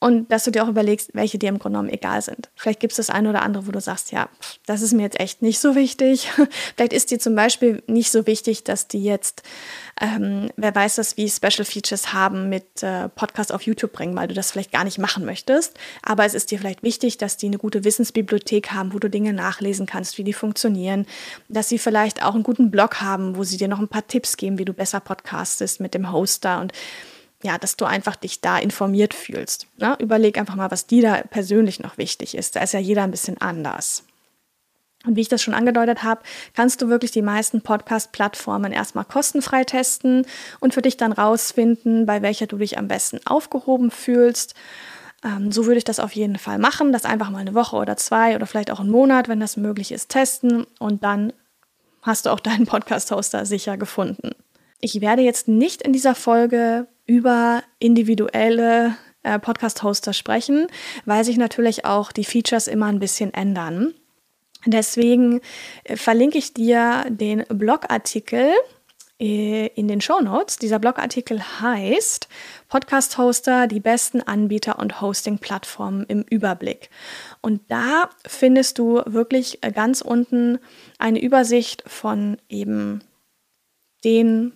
und 0.00 0.30
dass 0.30 0.44
du 0.44 0.52
dir 0.52 0.62
auch 0.62 0.68
überlegst, 0.68 1.10
welche 1.14 1.38
dir 1.38 1.48
im 1.48 1.58
Grunde 1.58 1.78
genommen 1.78 1.92
egal 1.92 2.22
sind. 2.22 2.50
Vielleicht 2.54 2.78
gibt 2.78 2.92
es 2.92 2.98
das 2.98 3.10
eine 3.10 3.30
oder 3.30 3.42
andere, 3.42 3.66
wo 3.66 3.72
du 3.72 3.80
sagst, 3.80 4.12
ja, 4.12 4.28
das 4.64 4.80
ist 4.80 4.92
mir 4.92 5.02
jetzt 5.02 5.18
echt 5.18 5.42
nicht 5.42 5.58
so 5.58 5.74
wichtig. 5.74 6.30
Vielleicht 6.76 6.92
ist 6.92 7.10
dir 7.10 7.18
zum 7.18 7.34
Beispiel 7.34 7.82
nicht 7.88 8.12
so 8.12 8.24
wichtig, 8.26 8.62
dass 8.62 8.86
die 8.86 9.02
jetzt, 9.02 9.42
ähm, 10.00 10.50
wer 10.56 10.72
weiß 10.72 10.96
das, 10.96 11.16
wie 11.16 11.28
Special 11.28 11.64
Features 11.64 12.12
haben 12.12 12.48
mit 12.48 12.82
äh, 12.84 13.08
Podcast 13.08 13.52
auf 13.52 13.62
YouTube 13.62 13.92
bringen, 13.92 14.14
weil 14.14 14.28
du 14.28 14.34
das 14.34 14.52
vielleicht 14.52 14.70
gar 14.70 14.84
nicht 14.84 14.98
machen 14.98 15.24
möchtest. 15.24 15.76
Aber 16.02 16.24
es 16.24 16.34
ist 16.34 16.52
dir 16.52 16.60
vielleicht 16.60 16.84
wichtig, 16.84 17.18
dass 17.18 17.36
die 17.36 17.46
eine 17.46 17.58
gute 17.58 17.82
Wissensbibliothek 17.82 18.70
haben, 18.70 18.92
wo 18.94 19.00
du 19.00 19.10
Dinge 19.10 19.32
nachlesen 19.32 19.86
kannst, 19.86 20.16
wie 20.16 20.24
die 20.24 20.32
funktionieren. 20.32 21.06
Dass 21.48 21.68
sie 21.68 21.78
vielleicht 21.78 22.22
auch 22.22 22.34
einen 22.34 22.44
guten 22.44 22.70
Blog 22.70 23.00
haben, 23.00 23.36
wo 23.36 23.42
sie 23.42 23.56
dir 23.56 23.68
noch 23.68 23.80
ein 23.80 23.88
paar 23.88 24.06
Tipps 24.06 24.36
geben, 24.36 24.58
wie 24.58 24.64
du 24.64 24.74
besser 24.74 25.00
podcastest 25.00 25.80
mit 25.80 25.94
dem 25.94 26.12
Hoster 26.12 26.60
und 26.60 26.72
ja, 27.42 27.58
dass 27.58 27.76
du 27.76 27.84
einfach 27.84 28.16
dich 28.16 28.40
da 28.40 28.58
informiert 28.58 29.14
fühlst. 29.14 29.66
Ne? 29.76 29.96
Überleg 30.00 30.38
einfach 30.38 30.56
mal, 30.56 30.70
was 30.70 30.86
dir 30.86 31.02
da 31.02 31.22
persönlich 31.22 31.80
noch 31.80 31.98
wichtig 31.98 32.36
ist. 32.36 32.56
Da 32.56 32.62
ist 32.62 32.72
ja 32.74 32.80
jeder 32.80 33.04
ein 33.04 33.10
bisschen 33.10 33.40
anders. 33.40 34.04
Und 35.06 35.14
wie 35.14 35.20
ich 35.20 35.28
das 35.28 35.42
schon 35.42 35.54
angedeutet 35.54 36.02
habe, 36.02 36.22
kannst 36.54 36.82
du 36.82 36.88
wirklich 36.88 37.12
die 37.12 37.22
meisten 37.22 37.62
Podcast-Plattformen 37.62 38.72
erstmal 38.72 39.04
kostenfrei 39.04 39.62
testen 39.62 40.26
und 40.58 40.74
für 40.74 40.82
dich 40.82 40.96
dann 40.96 41.12
rausfinden, 41.12 42.04
bei 42.04 42.20
welcher 42.20 42.48
du 42.48 42.58
dich 42.58 42.78
am 42.78 42.88
besten 42.88 43.20
aufgehoben 43.24 43.92
fühlst. 43.92 44.54
Ähm, 45.24 45.52
so 45.52 45.66
würde 45.66 45.78
ich 45.78 45.84
das 45.84 46.00
auf 46.00 46.12
jeden 46.12 46.38
Fall 46.38 46.58
machen, 46.58 46.92
das 46.92 47.04
einfach 47.04 47.30
mal 47.30 47.38
eine 47.38 47.54
Woche 47.54 47.76
oder 47.76 47.96
zwei 47.96 48.34
oder 48.34 48.46
vielleicht 48.46 48.72
auch 48.72 48.80
einen 48.80 48.90
Monat, 48.90 49.28
wenn 49.28 49.38
das 49.38 49.56
möglich 49.56 49.92
ist, 49.92 50.08
testen 50.08 50.66
und 50.80 51.04
dann 51.04 51.32
hast 52.02 52.26
du 52.26 52.30
auch 52.30 52.40
deinen 52.40 52.66
Podcast-Hoster 52.66 53.46
sicher 53.46 53.76
gefunden. 53.76 54.32
Ich 54.80 55.00
werde 55.00 55.22
jetzt 55.22 55.46
nicht 55.46 55.82
in 55.82 55.92
dieser 55.92 56.14
Folge 56.14 56.88
über 57.08 57.64
individuelle 57.80 58.96
äh, 59.24 59.40
Podcast-Hoster 59.40 60.12
sprechen, 60.12 60.68
weil 61.04 61.24
sich 61.24 61.38
natürlich 61.38 61.84
auch 61.84 62.12
die 62.12 62.24
Features 62.24 62.68
immer 62.68 62.86
ein 62.86 63.00
bisschen 63.00 63.34
ändern. 63.34 63.94
Deswegen 64.64 65.40
äh, 65.84 65.96
verlinke 65.96 66.38
ich 66.38 66.54
dir 66.54 67.06
den 67.08 67.44
Blogartikel 67.48 68.52
äh, 69.18 69.66
in 69.74 69.88
den 69.88 70.00
Show 70.00 70.20
Notes. 70.20 70.58
Dieser 70.58 70.78
Blogartikel 70.78 71.42
heißt 71.60 72.28
Podcast-Hoster, 72.68 73.66
die 73.66 73.80
besten 73.80 74.20
Anbieter 74.20 74.78
und 74.78 75.00
Hosting-Plattformen 75.00 76.04
im 76.06 76.22
Überblick. 76.22 76.90
Und 77.40 77.62
da 77.68 78.10
findest 78.26 78.78
du 78.78 79.02
wirklich 79.06 79.64
äh, 79.64 79.72
ganz 79.72 80.02
unten 80.02 80.58
eine 80.98 81.20
Übersicht 81.20 81.82
von 81.86 82.36
eben 82.48 83.02
den 84.04 84.52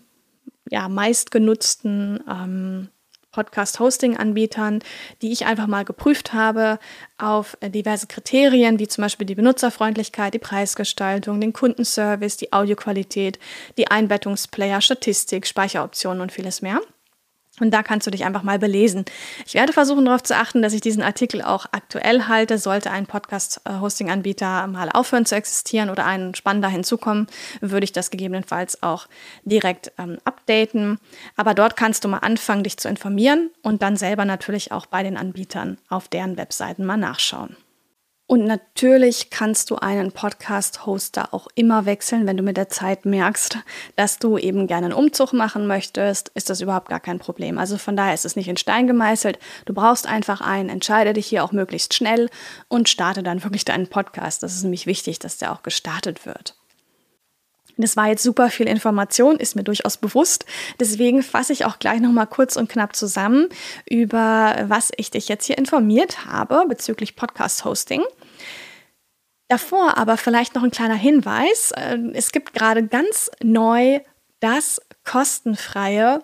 ja, 0.72 0.88
meistgenutzten 0.88 2.24
ähm, 2.26 2.88
Podcast-Hosting-Anbietern, 3.30 4.80
die 5.20 5.30
ich 5.30 5.44
einfach 5.44 5.66
mal 5.66 5.84
geprüft 5.84 6.32
habe 6.32 6.78
auf 7.18 7.58
äh, 7.60 7.68
diverse 7.68 8.06
Kriterien, 8.06 8.78
wie 8.78 8.88
zum 8.88 9.02
Beispiel 9.02 9.26
die 9.26 9.34
Benutzerfreundlichkeit, 9.34 10.32
die 10.32 10.38
Preisgestaltung, 10.38 11.42
den 11.42 11.52
Kundenservice, 11.52 12.38
die 12.38 12.54
Audioqualität, 12.54 13.38
die 13.76 13.90
Einbettungsplayer, 13.90 14.80
Statistik, 14.80 15.46
Speicheroptionen 15.46 16.22
und 16.22 16.32
vieles 16.32 16.62
mehr. 16.62 16.80
Und 17.60 17.70
da 17.70 17.82
kannst 17.82 18.06
du 18.06 18.10
dich 18.10 18.24
einfach 18.24 18.42
mal 18.42 18.58
belesen. 18.58 19.04
Ich 19.46 19.52
werde 19.52 19.74
versuchen 19.74 20.06
darauf 20.06 20.22
zu 20.22 20.34
achten, 20.34 20.62
dass 20.62 20.72
ich 20.72 20.80
diesen 20.80 21.02
Artikel 21.02 21.42
auch 21.42 21.66
aktuell 21.72 22.26
halte. 22.26 22.56
Sollte 22.56 22.90
ein 22.90 23.06
Podcast-Hosting-Anbieter 23.06 24.66
mal 24.68 24.88
aufhören 24.88 25.26
zu 25.26 25.34
existieren 25.34 25.90
oder 25.90 26.06
ein 26.06 26.34
spannender 26.34 26.68
hinzukommen, 26.68 27.26
würde 27.60 27.84
ich 27.84 27.92
das 27.92 28.10
gegebenenfalls 28.10 28.82
auch 28.82 29.06
direkt 29.44 29.92
ähm, 29.98 30.16
updaten. 30.24 30.98
Aber 31.36 31.52
dort 31.52 31.76
kannst 31.76 32.04
du 32.04 32.08
mal 32.08 32.18
anfangen, 32.18 32.64
dich 32.64 32.78
zu 32.78 32.88
informieren 32.88 33.50
und 33.62 33.82
dann 33.82 33.96
selber 33.96 34.24
natürlich 34.24 34.72
auch 34.72 34.86
bei 34.86 35.02
den 35.02 35.18
Anbietern 35.18 35.76
auf 35.90 36.08
deren 36.08 36.38
Webseiten 36.38 36.86
mal 36.86 36.96
nachschauen. 36.96 37.56
Und 38.32 38.46
natürlich 38.46 39.28
kannst 39.28 39.68
du 39.68 39.76
einen 39.76 40.10
Podcast-Hoster 40.10 41.34
auch 41.34 41.48
immer 41.54 41.84
wechseln, 41.84 42.26
wenn 42.26 42.38
du 42.38 42.42
mit 42.42 42.56
der 42.56 42.70
Zeit 42.70 43.04
merkst, 43.04 43.58
dass 43.96 44.20
du 44.20 44.38
eben 44.38 44.66
gerne 44.66 44.86
einen 44.86 44.94
Umzug 44.94 45.34
machen 45.34 45.66
möchtest, 45.66 46.30
ist 46.30 46.48
das 46.48 46.62
überhaupt 46.62 46.88
gar 46.88 46.98
kein 46.98 47.18
Problem. 47.18 47.58
Also 47.58 47.76
von 47.76 47.94
daher 47.94 48.14
ist 48.14 48.24
es 48.24 48.34
nicht 48.34 48.48
in 48.48 48.56
Stein 48.56 48.86
gemeißelt. 48.86 49.38
Du 49.66 49.74
brauchst 49.74 50.06
einfach 50.06 50.40
einen, 50.40 50.70
entscheide 50.70 51.12
dich 51.12 51.26
hier 51.26 51.44
auch 51.44 51.52
möglichst 51.52 51.92
schnell 51.92 52.30
und 52.68 52.88
starte 52.88 53.22
dann 53.22 53.44
wirklich 53.44 53.66
deinen 53.66 53.88
Podcast. 53.88 54.42
Das 54.42 54.54
ist 54.54 54.62
nämlich 54.62 54.86
wichtig, 54.86 55.18
dass 55.18 55.36
der 55.36 55.52
auch 55.52 55.62
gestartet 55.62 56.24
wird. 56.24 56.56
Das 57.76 57.98
war 57.98 58.08
jetzt 58.08 58.22
super 58.22 58.48
viel 58.48 58.66
Information, 58.66 59.36
ist 59.36 59.56
mir 59.56 59.64
durchaus 59.64 59.98
bewusst. 59.98 60.46
Deswegen 60.80 61.22
fasse 61.22 61.52
ich 61.52 61.66
auch 61.66 61.78
gleich 61.78 62.00
nochmal 62.00 62.26
kurz 62.26 62.56
und 62.56 62.70
knapp 62.70 62.96
zusammen, 62.96 63.48
über 63.88 64.56
was 64.68 64.90
ich 64.96 65.10
dich 65.10 65.28
jetzt 65.28 65.44
hier 65.44 65.58
informiert 65.58 66.24
habe 66.24 66.64
bezüglich 66.66 67.14
Podcast-Hosting. 67.14 68.02
Davor 69.52 69.98
aber 69.98 70.16
vielleicht 70.16 70.54
noch 70.54 70.62
ein 70.62 70.70
kleiner 70.70 70.94
Hinweis. 70.94 71.72
Äh, 71.72 71.98
es 72.14 72.32
gibt 72.32 72.54
gerade 72.54 72.86
ganz 72.86 73.30
neu 73.42 74.00
das 74.40 74.80
kostenfreie 75.04 76.22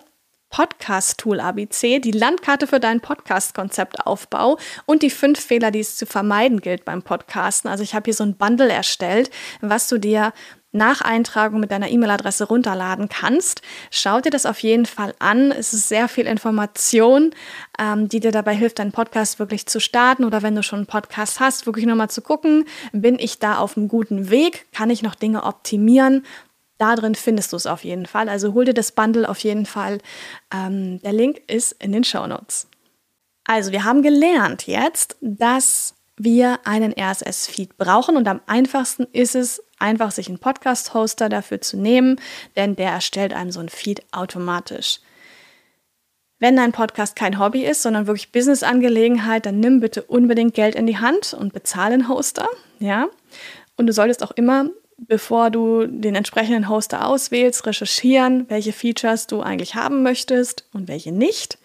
Podcast-Tool 0.49 1.39
ABC, 1.39 1.99
die 1.99 2.09
Landkarte 2.09 2.65
für 2.65 2.79
deinen 2.79 3.01
Podcast-Konzeptaufbau 3.01 4.57
und 4.87 5.03
die 5.03 5.11
fünf 5.11 5.39
Fehler, 5.39 5.69
die 5.69 5.81
es 5.81 5.95
zu 5.95 6.07
vermeiden 6.07 6.59
gilt 6.59 6.85
beim 6.85 7.03
Podcasten. 7.03 7.69
Also 7.69 7.83
ich 7.83 7.93
habe 7.93 8.05
hier 8.05 8.15
so 8.15 8.23
ein 8.23 8.35
Bundle 8.35 8.71
erstellt, 8.71 9.29
was 9.61 9.87
du 9.87 9.99
dir 9.99 10.33
nach 10.71 11.01
Eintragung 11.01 11.59
mit 11.59 11.71
deiner 11.71 11.89
E-Mail-Adresse 11.89 12.45
runterladen 12.45 13.09
kannst. 13.09 13.61
Schau 13.89 14.21
dir 14.21 14.29
das 14.29 14.45
auf 14.45 14.59
jeden 14.59 14.85
Fall 14.85 15.15
an. 15.19 15.51
Es 15.51 15.73
ist 15.73 15.89
sehr 15.89 16.07
viel 16.07 16.27
Information, 16.27 17.31
ähm, 17.79 18.07
die 18.07 18.19
dir 18.19 18.31
dabei 18.31 18.55
hilft, 18.55 18.79
deinen 18.79 18.91
Podcast 18.91 19.39
wirklich 19.39 19.65
zu 19.65 19.79
starten 19.79 20.25
oder 20.25 20.43
wenn 20.43 20.55
du 20.55 20.63
schon 20.63 20.79
einen 20.79 20.85
Podcast 20.85 21.39
hast, 21.39 21.65
wirklich 21.65 21.85
nochmal 21.85 22.09
zu 22.09 22.21
gucken, 22.21 22.65
bin 22.91 23.17
ich 23.17 23.39
da 23.39 23.57
auf 23.57 23.77
einem 23.77 23.87
guten 23.87 24.29
Weg? 24.29 24.67
Kann 24.71 24.89
ich 24.89 25.01
noch 25.01 25.15
Dinge 25.15 25.43
optimieren? 25.43 26.25
Da 26.77 26.95
drin 26.95 27.15
findest 27.15 27.51
du 27.51 27.57
es 27.57 27.67
auf 27.67 27.83
jeden 27.83 28.05
Fall. 28.05 28.29
Also 28.29 28.53
hol 28.53 28.65
dir 28.65 28.73
das 28.73 28.93
Bundle 28.93 29.27
auf 29.27 29.39
jeden 29.39 29.65
Fall. 29.65 29.97
Ähm, 30.53 31.01
der 31.01 31.13
Link 31.13 31.41
ist 31.47 31.73
in 31.73 31.91
den 31.91 32.03
Show 32.03 32.25
Notes. 32.25 32.67
Also 33.43 33.71
wir 33.71 33.83
haben 33.83 34.03
gelernt 34.03 34.67
jetzt, 34.67 35.17
dass 35.21 35.95
wir 36.19 36.59
einen 36.65 36.93
RSS-Feed 36.93 37.77
brauchen 37.77 38.17
und 38.17 38.27
am 38.27 38.41
einfachsten 38.45 39.07
ist 39.13 39.35
es, 39.35 39.63
einfach 39.79 40.11
sich 40.11 40.27
einen 40.27 40.39
Podcast-Hoster 40.39 41.29
dafür 41.29 41.61
zu 41.61 41.77
nehmen, 41.77 42.19
denn 42.57 42.75
der 42.75 42.91
erstellt 42.91 43.33
einem 43.33 43.51
so 43.51 43.61
ein 43.61 43.69
Feed 43.69 44.03
automatisch. 44.11 44.99
Wenn 46.37 46.55
dein 46.57 46.71
Podcast 46.71 47.15
kein 47.15 47.39
Hobby 47.39 47.65
ist, 47.65 47.81
sondern 47.81 48.07
wirklich 48.07 48.31
Business-Angelegenheit, 48.31 49.45
dann 49.45 49.59
nimm 49.59 49.79
bitte 49.79 50.03
unbedingt 50.03 50.53
Geld 50.53 50.75
in 50.75 50.87
die 50.87 50.97
Hand 50.97 51.33
und 51.33 51.53
bezahle 51.53 51.95
einen 51.95 52.09
Hoster, 52.09 52.47
ja. 52.79 53.07
Und 53.77 53.87
du 53.87 53.93
solltest 53.93 54.23
auch 54.23 54.31
immer, 54.31 54.69
bevor 54.97 55.49
du 55.51 55.85
den 55.85 56.15
entsprechenden 56.15 56.67
Hoster 56.67 57.07
auswählst, 57.07 57.65
recherchieren, 57.65 58.45
welche 58.49 58.73
Features 58.73 59.27
du 59.27 59.41
eigentlich 59.41 59.75
haben 59.75 60.03
möchtest 60.03 60.65
und 60.73 60.87
welche 60.87 61.13
nicht. 61.13 61.58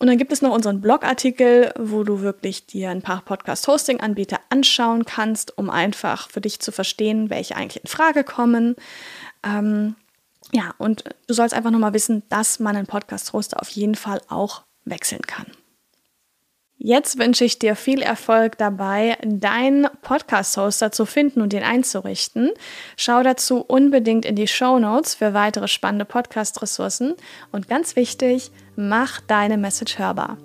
Und 0.00 0.06
dann 0.06 0.16
gibt 0.16 0.32
es 0.32 0.40
noch 0.40 0.54
unseren 0.54 0.80
Blogartikel, 0.80 1.74
wo 1.78 2.04
du 2.04 2.22
wirklich 2.22 2.64
dir 2.64 2.88
ein 2.88 3.02
paar 3.02 3.20
Podcast-Hosting-Anbieter 3.20 4.40
anschauen 4.48 5.04
kannst, 5.04 5.58
um 5.58 5.68
einfach 5.68 6.30
für 6.30 6.40
dich 6.40 6.58
zu 6.58 6.72
verstehen, 6.72 7.28
welche 7.28 7.54
eigentlich 7.54 7.84
in 7.84 7.88
Frage 7.88 8.24
kommen. 8.24 8.76
Ähm, 9.44 9.96
ja, 10.52 10.74
und 10.78 11.04
du 11.26 11.34
sollst 11.34 11.54
einfach 11.54 11.70
nochmal 11.70 11.92
wissen, 11.92 12.22
dass 12.30 12.60
man 12.60 12.76
einen 12.76 12.86
Podcast-Hoster 12.86 13.60
auf 13.60 13.68
jeden 13.68 13.94
Fall 13.94 14.22
auch 14.30 14.62
wechseln 14.86 15.20
kann. 15.20 15.46
Jetzt 16.82 17.18
wünsche 17.18 17.44
ich 17.44 17.58
dir 17.58 17.76
viel 17.76 18.00
Erfolg 18.00 18.56
dabei, 18.56 19.18
deinen 19.22 19.86
Podcast-Hoster 20.00 20.90
zu 20.90 21.04
finden 21.04 21.42
und 21.42 21.52
den 21.52 21.62
einzurichten. 21.62 22.52
Schau 22.96 23.22
dazu 23.22 23.60
unbedingt 23.60 24.24
in 24.24 24.34
die 24.34 24.48
Show 24.48 24.78
Notes 24.78 25.14
für 25.14 25.34
weitere 25.34 25.68
spannende 25.68 26.06
Podcast-Ressourcen. 26.06 27.16
Und 27.52 27.68
ganz 27.68 27.96
wichtig, 27.96 28.50
mach 28.76 29.20
deine 29.20 29.58
Message 29.58 29.98
hörbar. 29.98 30.38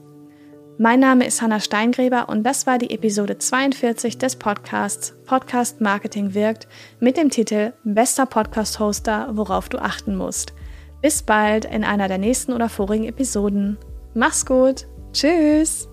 Mein 0.78 1.00
Name 1.00 1.26
ist 1.26 1.42
Hanna 1.42 1.62
Steingräber 1.62 2.28
und 2.28 2.44
das 2.44 2.68
war 2.68 2.80
die 2.80 2.90
Episode 2.90 3.38
42 3.38 4.18
des 4.18 4.36
Podcasts 4.36 5.14
Podcast 5.26 5.80
Marketing 5.80 6.34
wirkt 6.34 6.68
mit 7.00 7.16
dem 7.16 7.30
Titel 7.30 7.72
Bester 7.86 8.26
Podcast-Hoster, 8.26 9.30
worauf 9.32 9.70
du 9.70 9.78
achten 9.78 10.18
musst. 10.18 10.52
Bis 11.02 11.24
bald 11.24 11.64
in 11.64 11.86
einer 11.86 12.10
der 12.10 12.18
nächsten 12.18 12.52
oder 12.52 12.68
vorigen 12.68 13.06
Episoden. 13.06 13.78
Mach's 14.14 14.46
gut. 14.46 14.86
Tschüss. 15.14 15.88